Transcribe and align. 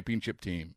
championship 0.00 0.40
team. 0.40 0.74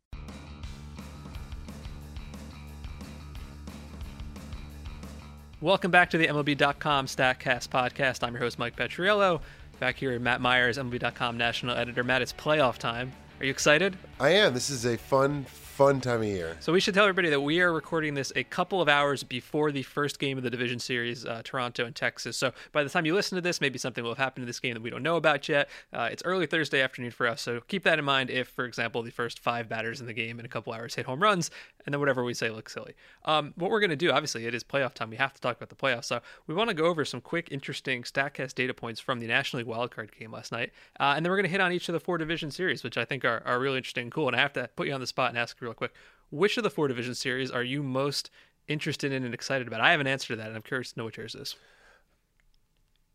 Welcome 5.61 5.91
back 5.91 6.09
to 6.09 6.17
the 6.17 6.27
MLB.com 6.27 7.05
StatCast 7.05 7.69
podcast. 7.69 8.21
I'm 8.21 8.33
your 8.33 8.44
host, 8.44 8.59
Mike 8.59 8.75
Petriello. 8.75 9.39
Back 9.79 9.95
here, 9.95 10.19
Matt 10.19 10.41
Myers, 10.41 10.77
MLB.com 10.77 11.38
national 11.38 11.77
editor. 11.77 12.03
Matt, 12.03 12.21
it's 12.21 12.33
playoff 12.33 12.77
time. 12.77 13.13
Are 13.39 13.45
you 13.45 13.51
excited? 13.51 13.95
I 14.19 14.31
am. 14.31 14.53
This 14.53 14.69
is 14.69 14.85
a 14.85 14.97
fun, 14.97 15.45
fun 15.73 15.99
time 15.99 16.21
of 16.21 16.27
year. 16.27 16.55
So 16.59 16.71
we 16.71 16.79
should 16.79 16.93
tell 16.93 17.05
everybody 17.05 17.31
that 17.31 17.41
we 17.41 17.59
are 17.59 17.73
recording 17.73 18.13
this 18.13 18.31
a 18.35 18.43
couple 18.43 18.79
of 18.79 18.88
hours 18.88 19.23
before 19.23 19.71
the 19.71 19.81
first 19.81 20.19
game 20.19 20.38
of 20.38 20.43
the 20.43 20.52
division 20.52 20.77
series, 20.77 21.25
uh, 21.25 21.41
Toronto 21.43 21.83
and 21.83 21.95
Texas. 21.95 22.38
So 22.38 22.52
by 22.71 22.83
the 22.83 22.91
time 22.91 23.07
you 23.07 23.16
listen 23.16 23.38
to 23.38 23.41
this, 23.41 23.59
maybe 23.59 23.79
something 23.79 24.03
will 24.03 24.11
have 24.11 24.19
happened 24.19 24.44
in 24.44 24.47
this 24.47 24.59
game 24.59 24.75
that 24.75 24.83
we 24.83 24.91
don't 24.91 25.01
know 25.01 25.16
about 25.16 25.49
yet. 25.49 25.67
Uh, 25.91 26.09
it's 26.11 26.21
early 26.25 26.45
Thursday 26.45 26.79
afternoon 26.79 27.09
for 27.09 27.27
us, 27.27 27.41
so 27.41 27.59
keep 27.67 27.83
that 27.85 27.97
in 27.97 28.05
mind. 28.05 28.29
If, 28.29 28.49
for 28.49 28.66
example, 28.66 29.01
the 29.01 29.09
first 29.09 29.39
five 29.39 29.67
batters 29.67 29.99
in 29.99 30.05
the 30.05 30.13
game 30.13 30.39
in 30.39 30.45
a 30.45 30.47
couple 30.47 30.73
hours 30.73 30.94
hit 30.94 31.07
home 31.07 31.23
runs, 31.23 31.49
and 31.88 31.91
then 31.91 31.99
whatever 31.99 32.23
we 32.23 32.35
say 32.35 32.51
looks 32.51 32.71
silly. 32.71 32.94
Um, 33.25 33.53
what 33.55 33.71
we're 33.71 33.79
going 33.79 33.89
to 33.89 33.95
do, 33.95 34.11
obviously, 34.11 34.45
it 34.45 34.53
is 34.53 34.63
playoff 34.63 34.94
time. 34.94 35.09
We 35.09 35.16
have 35.16 35.33
to 35.33 35.41
talk 35.41 35.57
about 35.57 35.69
the 35.69 35.75
playoffs. 35.75 36.05
So 36.05 36.21
we 36.45 36.53
want 36.53 36.69
to 36.69 36.75
go 36.75 36.85
over 36.85 37.03
some 37.03 37.19
quick, 37.19 37.47
interesting 37.49 38.03
Statcast 38.03 38.53
data 38.53 38.75
points 38.75 38.99
from 38.99 39.19
the 39.19 39.25
National 39.25 39.63
League 39.63 39.73
wildcard 39.73 40.11
game 40.16 40.31
last 40.31 40.51
night, 40.51 40.71
uh, 40.99 41.13
and 41.16 41.25
then 41.25 41.31
we're 41.31 41.38
going 41.38 41.45
to 41.45 41.51
hit 41.51 41.61
on 41.61 41.71
each 41.71 41.89
of 41.89 41.94
the 41.94 41.99
four 41.99 42.19
division 42.19 42.51
series, 42.51 42.83
which 42.83 42.95
I 42.95 43.05
think 43.05 43.25
are, 43.25 43.41
are 43.44 43.59
really 43.59 43.77
interesting 43.77 44.03
and 44.03 44.11
cool. 44.11 44.27
And 44.27 44.35
I 44.35 44.39
have 44.39 44.53
to 44.53 44.69
put 44.75 44.85
you 44.85 44.94
on 44.94 45.01
the 45.01 45.07
spot 45.07 45.29
and 45.29 45.38
ask 45.39 45.57
real 45.64 45.73
quick 45.73 45.94
which 46.33 46.58
of 46.58 46.64
the 46.64 46.69
four 46.69 46.88
division 46.88 47.14
series 47.14 47.52
are 47.52 47.64
you 47.64 47.83
most 47.83 48.31
interested 48.67 49.11
in 49.14 49.23
and 49.23 49.33
excited 49.33 49.67
about? 49.67 49.81
I 49.81 49.92
have 49.92 50.00
an 50.00 50.08
answer 50.08 50.30
to 50.30 50.36
that, 50.38 50.47
and 50.47 50.56
I'm 50.56 50.64
curious 50.64 50.92
to 50.94 51.00
know 51.00 51.06
what 51.06 51.16
yours 51.16 51.36
is. 51.36 51.56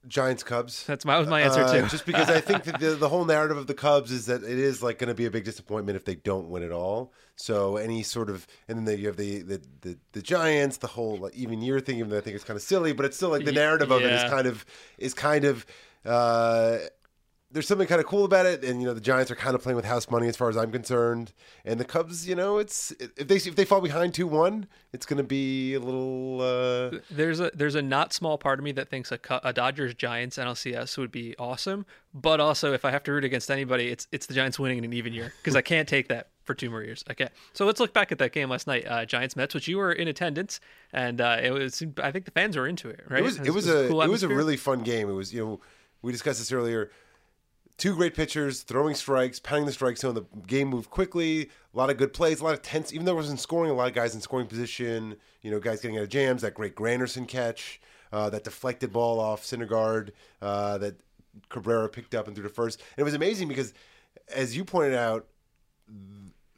Giants 0.07 0.45
Cubs. 0.45 0.87
That's 0.87 1.05
my, 1.05 1.19
was 1.19 1.27
my 1.27 1.41
answer 1.41 1.63
Uh, 1.63 1.73
too. 1.73 1.89
just 1.89 2.07
because 2.07 2.31
I 2.31 2.41
think 2.41 2.63
that 2.65 2.79
the, 2.79 2.91
the 2.91 3.09
whole 3.09 3.25
narrative 3.25 3.57
of 3.57 3.67
the 3.67 3.75
Cubs 3.75 4.13
is 4.13 4.27
that 4.27 4.45
it 4.45 4.59
is 4.59 4.83
like 4.85 4.99
going 4.99 5.09
to 5.09 5.15
be 5.15 5.27
a 5.27 5.31
big 5.31 5.45
disappointment 5.45 5.97
if 5.97 6.05
they 6.05 6.15
don't 6.15 6.49
win 6.49 6.63
at 6.63 6.71
all. 6.71 7.13
So 7.35 7.77
any 7.77 8.05
sort 8.05 8.31
of 8.31 8.47
and 8.69 8.79
then 8.79 8.85
the, 8.85 8.97
you 8.99 9.09
have 9.09 9.17
the, 9.17 9.43
the 9.43 9.61
the 9.81 9.99
the 10.13 10.23
Giants, 10.23 10.77
the 10.77 10.87
whole 10.87 11.17
like, 11.19 11.35
even 11.35 11.61
year 11.61 11.81
thing. 11.81 11.99
Even 11.99 12.11
though 12.11 12.19
I 12.19 12.21
think 12.21 12.37
it's 12.37 12.45
kind 12.45 12.57
of 12.57 12.63
silly, 12.63 12.93
but 12.93 13.05
it's 13.05 13.17
still 13.17 13.31
like 13.31 13.45
the 13.45 13.53
narrative 13.53 13.91
of 13.91 14.01
it 14.03 14.13
is 14.13 14.31
kind 14.31 14.47
of 14.47 14.65
is 14.97 15.15
kind 15.15 15.45
of. 15.45 15.67
Uh, 16.05 16.79
there's 17.51 17.67
something 17.67 17.87
kind 17.87 18.01
of 18.01 18.07
cool 18.07 18.25
about 18.25 18.45
it, 18.45 18.63
and 18.63 18.81
you 18.81 18.87
know 18.87 18.93
the 18.93 19.01
Giants 19.01 19.31
are 19.31 19.35
kind 19.37 19.55
of 19.55 19.63
playing 19.63 19.77
with 19.77 19.87
house 19.87 20.11
money 20.11 20.29
as 20.29 20.37
far 20.37 20.51
as 20.51 20.57
I'm 20.57 20.71
concerned, 20.71 21.33
and 21.65 21.81
the 21.81 21.85
Cubs, 21.85 22.29
you 22.29 22.35
know, 22.35 22.59
it's 22.59 22.91
if 23.17 23.27
they 23.27 23.37
if 23.37 23.57
they 23.57 23.65
fall 23.65 23.81
behind 23.81 24.13
two 24.13 24.27
one, 24.27 24.67
it's 24.93 25.07
going 25.07 25.17
to 25.17 25.23
be 25.23 25.75
a 25.75 25.81
little. 25.81 26.41
Uh, 26.43 26.99
There's 27.11 27.41
a 27.41 27.51
there's 27.55 27.75
a 27.75 27.83
not 27.83 28.13
small 28.13 28.37
part 28.37 28.59
of 28.59 28.65
me 28.65 28.73
that 28.73 28.91
thinks 28.91 29.11
a, 29.13 29.19
a 29.43 29.53
Dodgers 29.53 29.95
Giants 29.95 30.37
NLCS 30.37 30.99
would 30.99 31.11
be 31.11 31.35
awesome, 31.39 31.87
but 32.13 32.39
also 32.39 32.73
if 32.75 32.85
I 32.85 32.91
have 32.91 33.03
to 33.05 33.13
root 33.13 33.25
against 33.25 33.51
anybody, 33.51 33.89
it's 33.89 34.07
it's 34.13 34.27
the 34.27 34.35
Giants 34.35 34.59
winning 34.59 34.79
in 34.79 34.85
an 34.85 34.93
even 34.93 35.15
year 35.15 35.33
because 35.39 35.57
I 35.57 35.63
can't 35.63 35.89
take 35.89 36.09
that 36.09 36.29
for 36.45 36.55
two 36.55 36.69
more 36.69 36.83
years. 36.83 37.03
Okay, 37.11 37.29
so 37.55 37.65
let's 37.65 37.81
look 37.81 37.95
back 37.95 38.13
at 38.13 38.19
that 38.19 38.33
game 38.33 38.51
last 38.51 38.67
night, 38.67 38.87
uh, 38.87 39.07
Giants 39.07 39.37
Mets, 39.37 39.55
which 39.55 39.69
you 39.69 39.79
were 39.79 39.93
in 39.93 40.07
attendance, 40.07 40.61
and 40.93 41.19
uh, 41.21 41.39
it 41.43 41.51
was 41.51 41.83
I 42.03 42.13
think 42.13 42.27
the 42.27 42.31
fans 42.31 42.59
were 42.59 42.69
into 42.69 42.91
it, 42.91 43.01
right? 43.09 43.21
It 43.21 43.25
was 43.25 43.39
it 43.39 43.55
was 43.55 43.69
a 43.69 43.89
cool 43.89 44.03
it 44.03 44.09
was 44.09 44.23
a 44.23 44.29
really 44.29 44.59
fun 44.59 44.83
game. 44.83 45.09
It 45.09 45.15
was 45.15 45.33
you 45.33 45.43
know 45.45 45.61
we 46.03 46.13
discussed 46.13 46.41
this 46.41 46.53
earlier. 46.53 46.91
Two 47.79 47.95
great 47.95 48.15
pitchers 48.15 48.63
throwing 48.63 48.97
strikes, 48.97 49.39
pounding 49.39 49.67
the 49.67 49.73
strike 49.73 49.97
zone. 49.97 50.15
The 50.15 50.25
game 50.47 50.69
moved 50.69 50.91
quickly. 50.91 51.49
A 51.73 51.77
lot 51.77 51.91
of 51.91 51.97
good 51.97 52.13
plays. 52.13 52.41
A 52.41 52.45
lot 52.45 52.55
of 52.55 52.61
tense. 52.61 52.93
Even 52.93 53.07
though 53.07 53.13
it 53.13 53.17
wasn't 53.17 53.39
scoring, 53.39 53.71
a 53.71 53.75
lot 53.75 53.87
of 53.87 53.95
guys 53.95 54.17
in 54.17 54.21
scoring 54.21 54.49
position. 54.49 55.15
You 55.43 55.53
know, 55.53 55.61
guys 55.61 55.81
getting 55.81 55.97
out 55.97 56.03
of 56.03 56.09
jams. 56.09 56.43
That 56.43 56.55
great 56.55 56.75
Granderson 56.75 57.27
catch. 57.27 57.81
Uh, 58.13 58.31
that 58.31 58.43
deflected 58.43 58.93
ball 58.93 59.21
off 59.21 59.45
Syndergaard. 59.45 60.11
Uh, 60.43 60.79
that 60.79 60.97
Cabrera 61.51 61.89
picked 61.89 62.17
up 62.17 62.27
and 62.27 62.35
threw 62.35 62.43
to 62.43 62.51
first. 62.51 62.81
And 62.97 63.03
it 63.03 63.05
was 63.05 63.15
amazing 63.15 63.47
because, 63.47 63.73
as 64.35 64.57
you 64.57 64.65
pointed 64.65 64.95
out, 64.95 65.29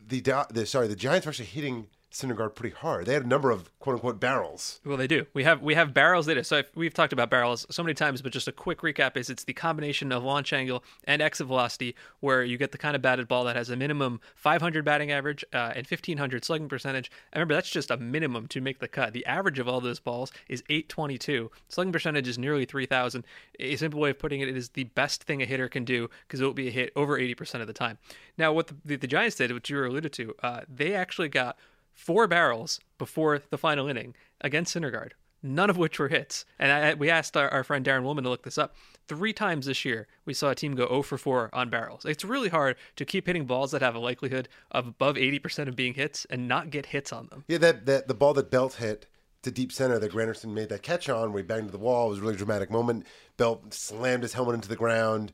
the, 0.08 0.46
the 0.50 0.64
sorry 0.64 0.88
the 0.88 0.96
Giants 0.96 1.26
were 1.26 1.30
actually 1.30 1.46
hitting 1.46 1.86
Syndergaard 2.12 2.56
pretty 2.56 2.74
hard. 2.74 3.06
They 3.06 3.14
had 3.14 3.24
a 3.24 3.28
number 3.28 3.52
of 3.52 3.70
quote 3.78 3.94
unquote 3.94 4.18
barrels. 4.18 4.80
Well, 4.84 4.96
they 4.96 5.06
do. 5.06 5.26
We 5.32 5.44
have 5.44 5.62
we 5.62 5.74
have 5.74 5.94
barrels 5.94 6.26
data. 6.26 6.42
So 6.42 6.56
if, 6.56 6.74
we've 6.74 6.92
talked 6.92 7.12
about 7.12 7.30
barrels 7.30 7.66
so 7.70 7.84
many 7.84 7.94
times, 7.94 8.20
but 8.20 8.32
just 8.32 8.48
a 8.48 8.52
quick 8.52 8.80
recap 8.80 9.16
is 9.16 9.30
it's 9.30 9.44
the 9.44 9.52
combination 9.52 10.10
of 10.10 10.24
launch 10.24 10.52
angle 10.52 10.82
and 11.04 11.22
exit 11.22 11.46
velocity 11.46 11.94
where 12.18 12.42
you 12.42 12.58
get 12.58 12.72
the 12.72 12.78
kind 12.78 12.96
of 12.96 13.02
batted 13.02 13.28
ball 13.28 13.44
that 13.44 13.54
has 13.54 13.70
a 13.70 13.76
minimum 13.76 14.20
500 14.34 14.84
batting 14.84 15.12
average 15.12 15.44
uh, 15.52 15.72
and 15.76 15.86
1500 15.86 16.44
slugging 16.44 16.68
percentage. 16.68 17.12
I 17.32 17.38
remember 17.38 17.54
that's 17.54 17.70
just 17.70 17.92
a 17.92 17.96
minimum 17.96 18.48
to 18.48 18.60
make 18.60 18.80
the 18.80 18.88
cut. 18.88 19.12
The 19.12 19.24
average 19.26 19.60
of 19.60 19.68
all 19.68 19.80
those 19.80 20.00
balls 20.00 20.32
is 20.48 20.64
822. 20.68 21.50
Slugging 21.68 21.92
percentage 21.92 22.26
is 22.26 22.38
nearly 22.38 22.64
3000. 22.64 23.24
A 23.60 23.76
simple 23.76 24.00
way 24.00 24.10
of 24.10 24.18
putting 24.18 24.40
it, 24.40 24.48
it 24.48 24.56
is 24.56 24.70
the 24.70 24.84
best 24.84 25.22
thing 25.22 25.42
a 25.42 25.46
hitter 25.46 25.68
can 25.68 25.84
do 25.84 26.10
because 26.26 26.40
it 26.40 26.44
will 26.44 26.54
be 26.54 26.68
a 26.68 26.72
hit 26.72 26.92
over 26.96 27.16
80% 27.16 27.60
of 27.60 27.68
the 27.68 27.72
time. 27.72 27.98
Now, 28.36 28.52
what 28.52 28.66
the, 28.66 28.74
the, 28.84 28.96
the 28.96 29.06
Giants 29.06 29.36
did, 29.36 29.52
which 29.52 29.70
you 29.70 29.76
were 29.76 29.86
alluded 29.86 30.12
to, 30.14 30.34
uh, 30.42 30.60
they 30.68 30.94
actually 30.94 31.28
got 31.28 31.56
four 32.00 32.26
barrels 32.26 32.80
before 32.96 33.42
the 33.50 33.58
final 33.58 33.86
inning 33.86 34.14
against 34.40 34.74
Syndergaard, 34.74 35.10
none 35.42 35.68
of 35.68 35.76
which 35.76 35.98
were 35.98 36.08
hits. 36.08 36.46
And 36.58 36.72
I, 36.72 36.94
we 36.94 37.10
asked 37.10 37.36
our, 37.36 37.48
our 37.50 37.62
friend 37.62 37.84
Daren 37.84 38.04
Willman 38.04 38.22
to 38.22 38.30
look 38.30 38.42
this 38.42 38.56
up. 38.56 38.74
Three 39.06 39.34
times 39.34 39.66
this 39.66 39.84
year, 39.84 40.08
we 40.24 40.32
saw 40.32 40.50
a 40.50 40.54
team 40.54 40.74
go 40.74 40.88
0 40.88 41.02
for 41.02 41.18
4 41.18 41.50
on 41.52 41.68
barrels. 41.68 42.06
It's 42.06 42.24
really 42.24 42.48
hard 42.48 42.76
to 42.96 43.04
keep 43.04 43.26
hitting 43.26 43.44
balls 43.44 43.70
that 43.72 43.82
have 43.82 43.94
a 43.94 43.98
likelihood 43.98 44.48
of 44.70 44.86
above 44.86 45.16
80% 45.16 45.68
of 45.68 45.76
being 45.76 45.94
hits 45.94 46.26
and 46.30 46.48
not 46.48 46.70
get 46.70 46.86
hits 46.86 47.12
on 47.12 47.26
them. 47.26 47.44
Yeah, 47.48 47.58
that, 47.58 47.84
that 47.84 48.08
the 48.08 48.14
ball 48.14 48.32
that 48.34 48.50
Belt 48.50 48.74
hit 48.74 49.06
to 49.42 49.50
deep 49.50 49.70
center 49.70 49.98
that 49.98 50.12
Granderson 50.12 50.52
made 50.52 50.70
that 50.70 50.82
catch 50.82 51.08
on 51.08 51.32
where 51.32 51.42
he 51.42 51.46
banged 51.46 51.68
to 51.68 51.72
the 51.72 51.78
wall 51.78 52.06
it 52.06 52.10
was 52.10 52.18
a 52.18 52.22
really 52.22 52.36
dramatic 52.36 52.70
moment. 52.70 53.06
Belt 53.36 53.74
slammed 53.74 54.22
his 54.22 54.32
helmet 54.32 54.54
into 54.54 54.68
the 54.68 54.76
ground. 54.76 55.32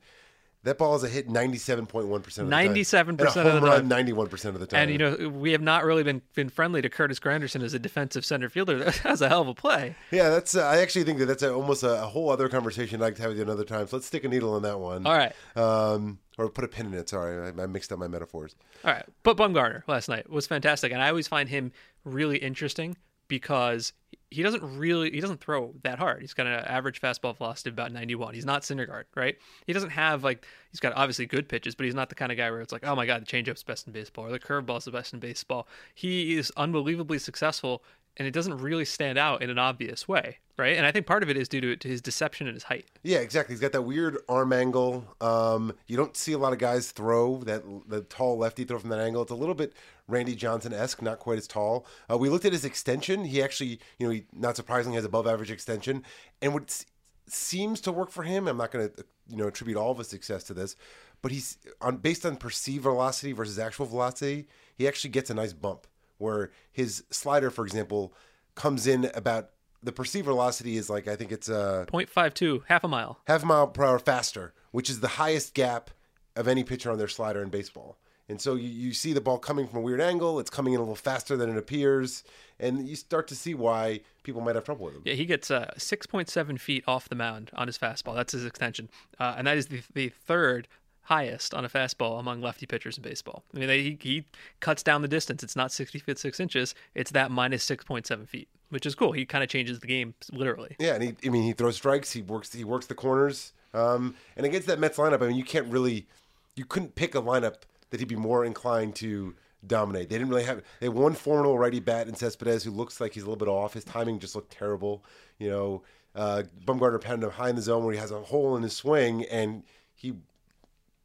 That 0.66 0.78
ball 0.78 0.96
is 0.96 1.04
a 1.04 1.08
hit 1.08 1.28
97.1% 1.28 2.12
of 2.12 2.24
the 2.24 2.30
time. 2.42 2.50
97% 2.50 3.20
of 3.20 3.34
the 3.34 3.60
run 3.60 3.88
time. 3.88 4.06
91% 4.06 4.44
of 4.46 4.58
the 4.58 4.66
time. 4.66 4.82
And, 4.82 4.90
you 4.90 4.98
know, 4.98 5.28
we 5.28 5.52
have 5.52 5.62
not 5.62 5.84
really 5.84 6.02
been, 6.02 6.22
been 6.34 6.48
friendly 6.48 6.82
to 6.82 6.88
Curtis 6.88 7.20
Granderson 7.20 7.62
as 7.62 7.72
a 7.72 7.78
defensive 7.78 8.24
center 8.24 8.48
fielder. 8.48 8.92
That 9.06 9.12
was 9.12 9.22
a 9.22 9.28
hell 9.28 9.42
of 9.42 9.48
a 9.48 9.54
play. 9.54 9.94
yeah, 10.10 10.28
that's. 10.28 10.56
Uh, 10.56 10.62
I 10.62 10.78
actually 10.78 11.04
think 11.04 11.18
that 11.20 11.26
that's 11.26 11.44
a, 11.44 11.54
almost 11.54 11.84
a, 11.84 12.02
a 12.02 12.06
whole 12.06 12.30
other 12.30 12.48
conversation 12.48 13.00
I'd 13.00 13.04
like 13.04 13.14
to 13.16 13.22
have 13.22 13.30
with 13.30 13.38
you 13.38 13.44
another 13.44 13.64
time. 13.64 13.86
So 13.86 13.96
let's 13.96 14.06
stick 14.06 14.24
a 14.24 14.28
needle 14.28 14.56
in 14.56 14.64
that 14.64 14.80
one. 14.80 15.06
All 15.06 15.16
right. 15.16 15.32
Um, 15.54 16.18
or 16.36 16.48
put 16.48 16.64
a 16.64 16.68
pin 16.68 16.86
in 16.86 16.94
it. 16.94 17.08
Sorry, 17.08 17.52
I, 17.56 17.62
I 17.62 17.66
mixed 17.66 17.92
up 17.92 18.00
my 18.00 18.08
metaphors. 18.08 18.56
All 18.84 18.92
right, 18.92 19.04
but 19.22 19.36
Bumgarner 19.36 19.82
last 19.86 20.08
night 20.08 20.28
was 20.28 20.48
fantastic, 20.48 20.90
and 20.90 21.00
I 21.00 21.08
always 21.08 21.28
find 21.28 21.48
him 21.48 21.70
really 22.04 22.38
interesting 22.38 22.96
because 23.28 23.92
he 24.30 24.42
doesn't 24.42 24.62
really 24.78 25.10
he 25.10 25.20
doesn't 25.20 25.40
throw 25.40 25.72
that 25.82 25.98
hard. 25.98 26.20
He's 26.20 26.34
got 26.34 26.46
an 26.46 26.64
average 26.64 27.00
fastball 27.00 27.36
velocity 27.36 27.70
of 27.70 27.74
about 27.74 27.92
91. 27.92 28.34
He's 28.34 28.44
not 28.44 28.62
Syndergaard, 28.62 29.04
right? 29.14 29.36
He 29.66 29.72
doesn't 29.72 29.90
have 29.90 30.24
like 30.24 30.46
he's 30.70 30.80
got 30.80 30.92
obviously 30.96 31.26
good 31.26 31.48
pitches, 31.48 31.74
but 31.74 31.84
he's 31.84 31.94
not 31.94 32.08
the 32.08 32.14
kind 32.16 32.32
of 32.32 32.38
guy 32.38 32.50
where 32.50 32.60
it's 32.60 32.72
like, 32.72 32.84
oh 32.84 32.96
my 32.96 33.06
god, 33.06 33.22
the 33.22 33.26
changeup's 33.26 33.62
best 33.62 33.86
in 33.86 33.92
baseball 33.92 34.26
or 34.26 34.30
the 34.30 34.40
curveball's 34.40 34.84
the 34.84 34.90
best 34.90 35.14
in 35.14 35.20
baseball. 35.20 35.68
He 35.94 36.36
is 36.36 36.52
unbelievably 36.56 37.18
successful, 37.20 37.84
and 38.16 38.26
it 38.26 38.32
doesn't 38.32 38.56
really 38.58 38.84
stand 38.84 39.18
out 39.18 39.42
in 39.42 39.50
an 39.50 39.58
obvious 39.58 40.08
way, 40.08 40.38
right? 40.56 40.76
And 40.76 40.86
I 40.86 40.92
think 40.92 41.06
part 41.06 41.22
of 41.22 41.28
it 41.28 41.36
is 41.36 41.48
due 41.48 41.60
to, 41.60 41.76
to 41.76 41.88
his 41.88 42.00
deception 42.00 42.46
and 42.46 42.54
his 42.54 42.64
height. 42.64 42.86
Yeah, 43.02 43.18
exactly. 43.18 43.52
He's 43.52 43.60
got 43.60 43.72
that 43.72 43.82
weird 43.82 44.18
arm 44.28 44.52
angle. 44.52 45.04
Um, 45.20 45.74
you 45.86 45.96
don't 45.96 46.16
see 46.16 46.32
a 46.32 46.38
lot 46.38 46.52
of 46.52 46.58
guys 46.58 46.92
throw 46.92 47.38
that 47.44 47.62
the 47.86 48.02
tall 48.02 48.38
lefty 48.38 48.64
throw 48.64 48.78
from 48.78 48.90
that 48.90 49.00
angle. 49.00 49.22
It's 49.22 49.30
a 49.30 49.36
little 49.36 49.54
bit 49.54 49.74
Randy 50.08 50.34
Johnson 50.34 50.72
esque, 50.72 51.02
not 51.02 51.18
quite 51.18 51.38
as 51.38 51.46
tall. 51.46 51.86
Uh, 52.10 52.16
we 52.16 52.28
looked 52.28 52.44
at 52.44 52.52
his 52.52 52.64
extension. 52.64 53.24
He 53.24 53.42
actually, 53.42 53.80
you 53.98 54.06
know, 54.06 54.10
he 54.10 54.24
not 54.32 54.56
surprisingly 54.56 54.96
has 54.96 55.04
above 55.04 55.26
average 55.26 55.50
extension, 55.50 56.02
and 56.40 56.54
what 56.54 56.84
seems 57.28 57.80
to 57.82 57.92
work 57.92 58.10
for 58.10 58.22
him. 58.22 58.48
I'm 58.48 58.56
not 58.56 58.70
going 58.70 58.88
to 58.88 59.04
you 59.28 59.36
know 59.36 59.48
attribute 59.48 59.76
all 59.76 59.90
of 59.90 59.98
his 59.98 60.08
success 60.08 60.44
to 60.44 60.54
this, 60.54 60.76
but 61.20 61.32
he's 61.32 61.58
on 61.80 61.98
based 61.98 62.24
on 62.24 62.36
perceived 62.36 62.84
velocity 62.84 63.32
versus 63.32 63.58
actual 63.58 63.86
velocity, 63.86 64.46
he 64.76 64.88
actually 64.88 65.10
gets 65.10 65.28
a 65.28 65.34
nice 65.34 65.52
bump 65.52 65.86
where 66.18 66.50
his 66.72 67.04
slider, 67.10 67.50
for 67.50 67.64
example, 67.64 68.12
comes 68.54 68.86
in 68.86 69.10
about 69.14 69.50
the 69.82 69.92
perceived 69.92 70.26
velocity 70.26 70.76
is 70.76 70.90
like 70.90 71.06
I 71.08 71.16
think 71.16 71.32
it's 71.32 71.48
a 71.48 71.86
0.52, 71.92 72.62
half 72.66 72.84
a 72.84 72.88
mile. 72.88 73.20
half 73.26 73.42
a 73.42 73.46
mile 73.46 73.68
per 73.68 73.84
hour 73.84 73.98
faster, 73.98 74.52
which 74.72 74.90
is 74.90 75.00
the 75.00 75.08
highest 75.08 75.54
gap 75.54 75.90
of 76.34 76.48
any 76.48 76.64
pitcher 76.64 76.90
on 76.90 76.98
their 76.98 77.08
slider 77.08 77.42
in 77.42 77.48
baseball. 77.48 77.98
And 78.28 78.40
so 78.40 78.56
you, 78.56 78.68
you 78.68 78.92
see 78.92 79.12
the 79.12 79.20
ball 79.20 79.38
coming 79.38 79.68
from 79.68 79.78
a 79.78 79.82
weird 79.82 80.00
angle. 80.00 80.40
It's 80.40 80.50
coming 80.50 80.72
in 80.72 80.80
a 80.80 80.82
little 80.82 80.96
faster 80.96 81.36
than 81.36 81.48
it 81.48 81.56
appears, 81.56 82.24
and 82.58 82.88
you 82.88 82.96
start 82.96 83.28
to 83.28 83.36
see 83.36 83.54
why 83.54 84.00
people 84.24 84.40
might 84.40 84.56
have 84.56 84.64
trouble 84.64 84.86
with 84.86 84.96
him. 84.96 85.02
Yeah, 85.04 85.14
he 85.14 85.26
gets 85.26 85.48
uh, 85.50 85.70
6.7 85.76 86.58
feet 86.58 86.82
off 86.88 87.08
the 87.08 87.14
mound 87.14 87.52
on 87.54 87.68
his 87.68 87.78
fastball. 87.78 88.16
That's 88.16 88.32
his 88.32 88.44
extension, 88.44 88.90
uh, 89.20 89.34
and 89.38 89.46
that 89.46 89.56
is 89.56 89.68
the 89.68 89.82
the 89.94 90.08
third 90.08 90.66
highest 91.06 91.54
on 91.54 91.64
a 91.64 91.68
fastball 91.68 92.18
among 92.18 92.40
lefty 92.40 92.66
pitchers 92.66 92.96
in 92.96 93.02
baseball. 93.02 93.44
I 93.54 93.58
mean, 93.58 93.68
they, 93.68 93.82
he, 93.82 93.98
he 94.00 94.24
cuts 94.60 94.82
down 94.82 95.02
the 95.02 95.08
distance. 95.08 95.42
It's 95.42 95.56
not 95.56 95.72
60 95.72 96.00
feet 96.00 96.18
6 96.18 96.40
inches. 96.40 96.74
It's 96.94 97.12
that 97.12 97.30
minus 97.30 97.64
6.7 97.64 98.28
feet, 98.28 98.48
which 98.70 98.86
is 98.86 98.94
cool. 98.94 99.12
He 99.12 99.24
kind 99.24 99.44
of 99.44 99.50
changes 99.50 99.78
the 99.78 99.86
game 99.86 100.14
literally. 100.32 100.76
Yeah, 100.78 100.94
and 100.94 101.02
he, 101.02 101.14
I 101.24 101.30
mean, 101.30 101.44
he 101.44 101.52
throws 101.52 101.76
strikes. 101.76 102.12
He 102.12 102.22
works. 102.22 102.52
He 102.52 102.64
works 102.64 102.86
the 102.86 102.94
corners. 102.94 103.52
Um, 103.72 104.14
and 104.36 104.44
against 104.44 104.66
that 104.66 104.78
Mets 104.78 104.98
lineup, 104.98 105.22
I 105.22 105.28
mean, 105.28 105.36
you 105.36 105.44
can't 105.44 105.68
really, 105.68 106.06
you 106.54 106.64
couldn't 106.64 106.94
pick 106.94 107.14
a 107.14 107.22
lineup 107.22 107.62
that 107.90 108.00
he'd 108.00 108.08
be 108.08 108.16
more 108.16 108.44
inclined 108.44 108.94
to 108.96 109.34
dominate. 109.66 110.08
They 110.08 110.16
didn't 110.16 110.30
really 110.30 110.44
have. 110.44 110.62
They 110.80 110.86
had 110.86 110.94
one 110.94 111.14
formidable 111.14 111.58
righty 111.58 111.80
bat 111.80 112.08
in 112.08 112.14
Cespedes 112.14 112.64
who 112.64 112.70
looks 112.70 113.00
like 113.00 113.12
he's 113.12 113.22
a 113.22 113.26
little 113.26 113.36
bit 113.36 113.48
off. 113.48 113.74
His 113.74 113.84
timing 113.84 114.18
just 114.18 114.34
looked 114.34 114.52
terrible. 114.52 115.04
You 115.38 115.50
know, 115.50 115.82
uh, 116.14 116.42
Bumgarner 116.64 117.00
pounded 117.00 117.28
him 117.28 117.32
high 117.32 117.50
in 117.50 117.56
the 117.56 117.62
zone 117.62 117.84
where 117.84 117.92
he 117.92 118.00
has 118.00 118.10
a 118.10 118.20
hole 118.20 118.56
in 118.56 118.62
his 118.62 118.74
swing, 118.74 119.24
and 119.24 119.62
he. 119.94 120.14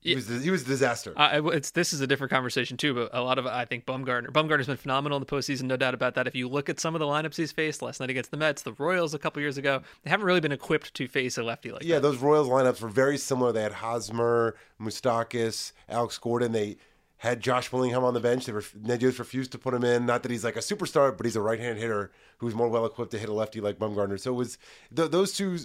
He 0.02 0.16
was 0.16 0.28
he 0.28 0.50
was 0.50 0.64
a 0.64 0.66
disaster. 0.66 1.14
Uh, 1.16 1.42
it's 1.54 1.72
this 1.72 1.94
is 1.94 2.02
a 2.02 2.08
different 2.08 2.32
conversation 2.32 2.76
too, 2.76 2.94
but 2.96 3.10
a 3.14 3.22
lot 3.22 3.38
of 3.38 3.46
I 3.46 3.66
think 3.66 3.86
Bumgarner 3.86 4.30
Bumgarner's 4.32 4.66
been 4.66 4.78
phenomenal 4.78 5.18
in 5.18 5.20
the 5.20 5.28
postseason, 5.28 5.64
no 5.64 5.78
doubt 5.78 5.94
about 5.94 6.16
that. 6.16 6.28
If 6.28 6.36
you 6.36 6.50
look 6.50 6.70
at 6.70 6.80
some 6.80 6.96
of 6.96 7.00
the 7.00 7.06
lineups 7.06 7.36
he's 7.36 7.52
faced 7.52 7.84
last 7.84 8.00
night 8.00 8.10
against 8.10 8.32
the 8.32 8.38
Mets, 8.38 8.64
the 8.64 8.74
Royals 8.74 9.14
a 9.14 9.20
couple 9.20 9.42
years 9.42 9.60
ago, 9.60 9.84
they 10.04 10.10
haven't 10.10 10.26
really 10.26 10.40
been 10.40 10.52
equipped 10.52 10.96
to 10.96 11.08
face 11.08 11.38
a 11.38 11.44
lefty 11.44 11.72
like 11.72 11.84
yeah, 11.84 11.96
that. 11.96 12.02
those 12.02 12.18
Royals 12.18 12.48
lineups 12.48 12.82
were 12.82 12.90
very 12.90 13.18
similar. 13.18 13.52
They 13.52 13.62
had 13.62 13.74
Hosmer, 13.74 14.56
Moustakas, 14.82 15.72
Alex 15.88 16.18
Gordon. 16.18 16.52
They 16.52 16.78
had 17.18 17.40
Josh 17.40 17.72
Willingham 17.72 18.04
on 18.04 18.16
the 18.16 18.20
bench. 18.20 18.48
They 18.48 18.54
were 18.54 18.64
Ned 18.82 19.04
Yost 19.04 19.20
refused 19.20 19.52
to 19.52 19.60
put 19.60 19.76
him 19.76 19.84
in. 19.84 20.08
Not 20.08 20.24
that 20.24 20.32
he's 20.32 20.44
like 20.44 20.56
a 20.56 20.62
superstar, 20.62 21.16
but 21.16 21.28
he's 21.28 21.36
a 21.36 21.42
right-hand 21.42 21.78
hitter 21.78 22.12
who's 22.40 22.56
more 22.56 22.68
well 22.68 22.88
equipped 22.88 23.12
to 23.12 23.20
hit 23.20 23.30
a 23.30 23.34
lefty 23.34 23.62
like 23.62 23.78
Bumgarner. 23.78 24.20
So 24.20 24.32
it 24.32 24.38
was 24.38 24.58
th- 24.96 25.12
those 25.12 25.34
two 25.34 25.60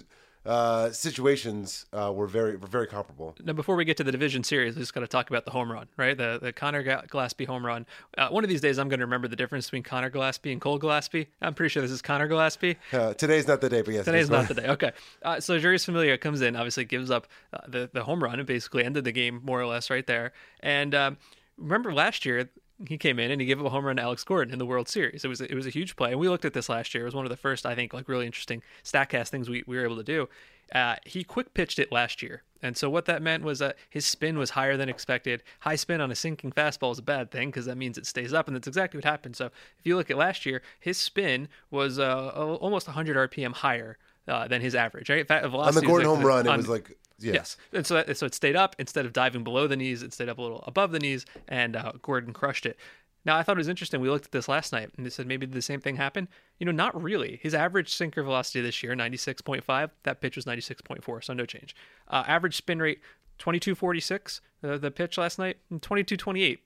uh, 0.47 0.91
situations 0.91 1.85
uh, 1.91 2.11
were 2.13 2.25
very 2.25 2.55
were 2.55 2.67
very 2.67 2.87
comparable. 2.87 3.35
Now, 3.43 3.53
before 3.53 3.75
we 3.75 3.83
get 3.83 3.97
to 3.97 4.03
the 4.03 4.11
division 4.11 4.43
series, 4.43 4.75
we 4.75 4.81
just 4.81 4.93
got 4.93 5.01
to 5.01 5.07
talk 5.07 5.29
about 5.29 5.43
the 5.43 5.51
home 5.51 5.71
run, 5.71 5.87
right? 5.97 6.17
The 6.17 6.39
the 6.41 6.53
Conor 6.53 6.83
Gillaspie 6.83 7.45
home 7.45 7.65
run. 7.65 7.85
Uh, 8.17 8.29
one 8.29 8.43
of 8.45 8.49
these 8.49 8.61
days, 8.61 8.79
I'm 8.79 8.87
going 8.87 8.99
to 8.99 9.05
remember 9.05 9.27
the 9.27 9.35
difference 9.35 9.65
between 9.65 9.83
Conor 9.83 10.09
Gillaspie 10.09 10.53
and 10.53 10.61
Cole 10.61 10.77
Gillespie. 10.77 11.27
I'm 11.41 11.53
pretty 11.53 11.69
sure 11.69 11.81
this 11.81 11.91
is 11.91 12.01
Conor 12.01 12.27
Gillaspie. 12.27 12.75
Uh, 12.97 13.13
today's 13.13 13.47
not 13.47 13.61
the 13.61 13.69
day, 13.69 13.81
but 13.81 13.93
yes, 13.93 14.05
Today's 14.05 14.29
not 14.29 14.47
the 14.47 14.53
day. 14.55 14.67
Okay. 14.67 14.91
Uh, 15.21 15.39
so 15.39 15.59
Jeurys 15.59 15.85
Familia 15.85 16.17
comes 16.17 16.41
in, 16.41 16.55
obviously 16.55 16.83
gives 16.83 17.11
up 17.11 17.27
uh, 17.53 17.59
the 17.67 17.89
the 17.93 18.03
home 18.03 18.23
run 18.23 18.39
and 18.39 18.47
basically 18.47 18.83
ended 18.83 19.03
the 19.03 19.11
game 19.11 19.41
more 19.43 19.61
or 19.61 19.67
less 19.67 19.89
right 19.89 20.07
there. 20.07 20.31
And 20.61 20.95
um, 20.95 21.17
remember 21.57 21.93
last 21.93 22.25
year 22.25 22.49
he 22.85 22.97
came 22.97 23.17
in 23.19 23.31
and 23.31 23.41
he 23.41 23.47
gave 23.47 23.59
up 23.59 23.65
a 23.65 23.69
home 23.69 23.85
run 23.85 23.95
to 23.95 24.01
Alex 24.01 24.23
Gordon 24.23 24.53
in 24.53 24.59
the 24.59 24.65
World 24.65 24.87
Series. 24.87 25.25
It 25.25 25.27
was 25.27 25.41
it 25.41 25.53
was 25.53 25.65
a 25.65 25.71
huge 25.71 25.95
play, 25.95 26.11
and 26.11 26.19
we 26.19 26.29
looked 26.29 26.45
at 26.45 26.53
this 26.53 26.69
last 26.69 26.93
year. 26.93 27.03
It 27.03 27.05
was 27.05 27.15
one 27.15 27.25
of 27.25 27.29
the 27.31 27.37
first, 27.37 27.65
I 27.65 27.75
think, 27.75 27.93
like 27.93 28.07
really 28.07 28.25
interesting 28.25 28.61
Statcast 28.83 29.29
things 29.29 29.49
we, 29.49 29.63
we 29.65 29.77
were 29.77 29.83
able 29.83 29.95
to 29.97 30.03
do. 30.03 30.29
Uh, 30.73 30.95
he 31.05 31.23
quick 31.23 31.53
pitched 31.53 31.79
it 31.79 31.91
last 31.93 32.21
year, 32.21 32.43
and 32.61 32.75
so 32.75 32.89
what 32.89 33.05
that 33.05 33.21
meant 33.21 33.41
was 33.43 33.59
that 33.59 33.77
his 33.89 34.05
spin 34.05 34.37
was 34.37 34.49
higher 34.51 34.75
than 34.75 34.89
expected. 34.89 35.41
High 35.61 35.77
spin 35.77 36.01
on 36.01 36.11
a 36.11 36.15
sinking 36.15 36.51
fastball 36.51 36.91
is 36.91 36.99
a 36.99 37.03
bad 37.03 37.31
thing 37.31 37.49
because 37.49 37.65
that 37.65 37.77
means 37.77 37.97
it 37.97 38.05
stays 38.05 38.33
up, 38.33 38.47
and 38.47 38.55
that's 38.55 38.67
exactly 38.67 38.97
what 38.97 39.05
happened. 39.05 39.37
So 39.37 39.45
if 39.45 39.85
you 39.85 39.95
look 39.95 40.11
at 40.11 40.17
last 40.17 40.45
year, 40.45 40.61
his 40.79 40.97
spin 40.97 41.47
was 41.71 41.99
uh, 41.99 42.29
almost 42.61 42.85
100 42.87 43.31
RPM 43.31 43.53
higher 43.53 43.97
uh, 44.27 44.47
than 44.49 44.59
his 44.61 44.75
average. 44.75 45.09
Right, 45.09 45.25
Fa- 45.25 45.45
on 45.45 45.51
velocity 45.51 45.79
the 45.81 45.87
Gordon 45.87 46.07
like 46.09 46.15
home 46.17 46.21
the- 46.23 46.27
run. 46.27 46.47
It 46.47 46.57
was 46.57 46.67
like 46.69 46.97
yes. 47.19 47.33
Yes. 47.35 47.57
And 47.73 47.85
so, 47.85 47.93
that, 47.95 48.17
so 48.17 48.25
it 48.25 48.33
stayed 48.35 48.55
up 48.55 48.75
instead 48.79 49.05
of 49.05 49.13
diving 49.13 49.43
below 49.43 49.67
the 49.67 49.75
knees. 49.77 50.03
It 50.03 50.13
stayed 50.13 50.29
up 50.29 50.37
a 50.37 50.41
little 50.41 50.63
above 50.67 50.91
the 50.91 50.99
knees, 50.99 51.25
and 51.47 51.75
uh, 51.75 51.93
Gordon 52.01 52.33
crushed 52.33 52.65
it. 52.65 52.77
Now, 53.25 53.35
I 53.35 53.43
thought 53.43 53.57
it 53.57 53.59
was 53.59 53.67
interesting. 53.67 53.99
We 53.99 54.09
looked 54.09 54.25
at 54.27 54.31
this 54.31 54.47
last 54.47 54.71
night, 54.71 54.89
and 54.95 55.05
they 55.05 55.09
said 55.09 55.27
maybe 55.27 55.45
the 55.45 55.61
same 55.61 55.81
thing 55.81 55.97
happened. 55.97 56.29
You 56.59 56.65
know, 56.65 56.71
not 56.71 57.01
really. 57.01 57.39
His 57.43 57.53
average 57.53 57.93
sinker 57.93 58.23
velocity 58.23 58.61
this 58.61 58.81
year, 58.81 58.95
96.5. 58.95 59.89
That 60.03 60.21
pitch 60.21 60.37
was 60.37 60.45
96.4, 60.45 61.23
so 61.23 61.33
no 61.33 61.45
change. 61.45 61.75
Uh, 62.07 62.23
average 62.25 62.55
spin 62.55 62.79
rate, 62.79 62.99
2246. 63.39 64.41
Uh, 64.63 64.77
the 64.77 64.89
pitch 64.89 65.17
last 65.17 65.37
night, 65.37 65.57
and 65.69 65.81
2228. 65.81 66.59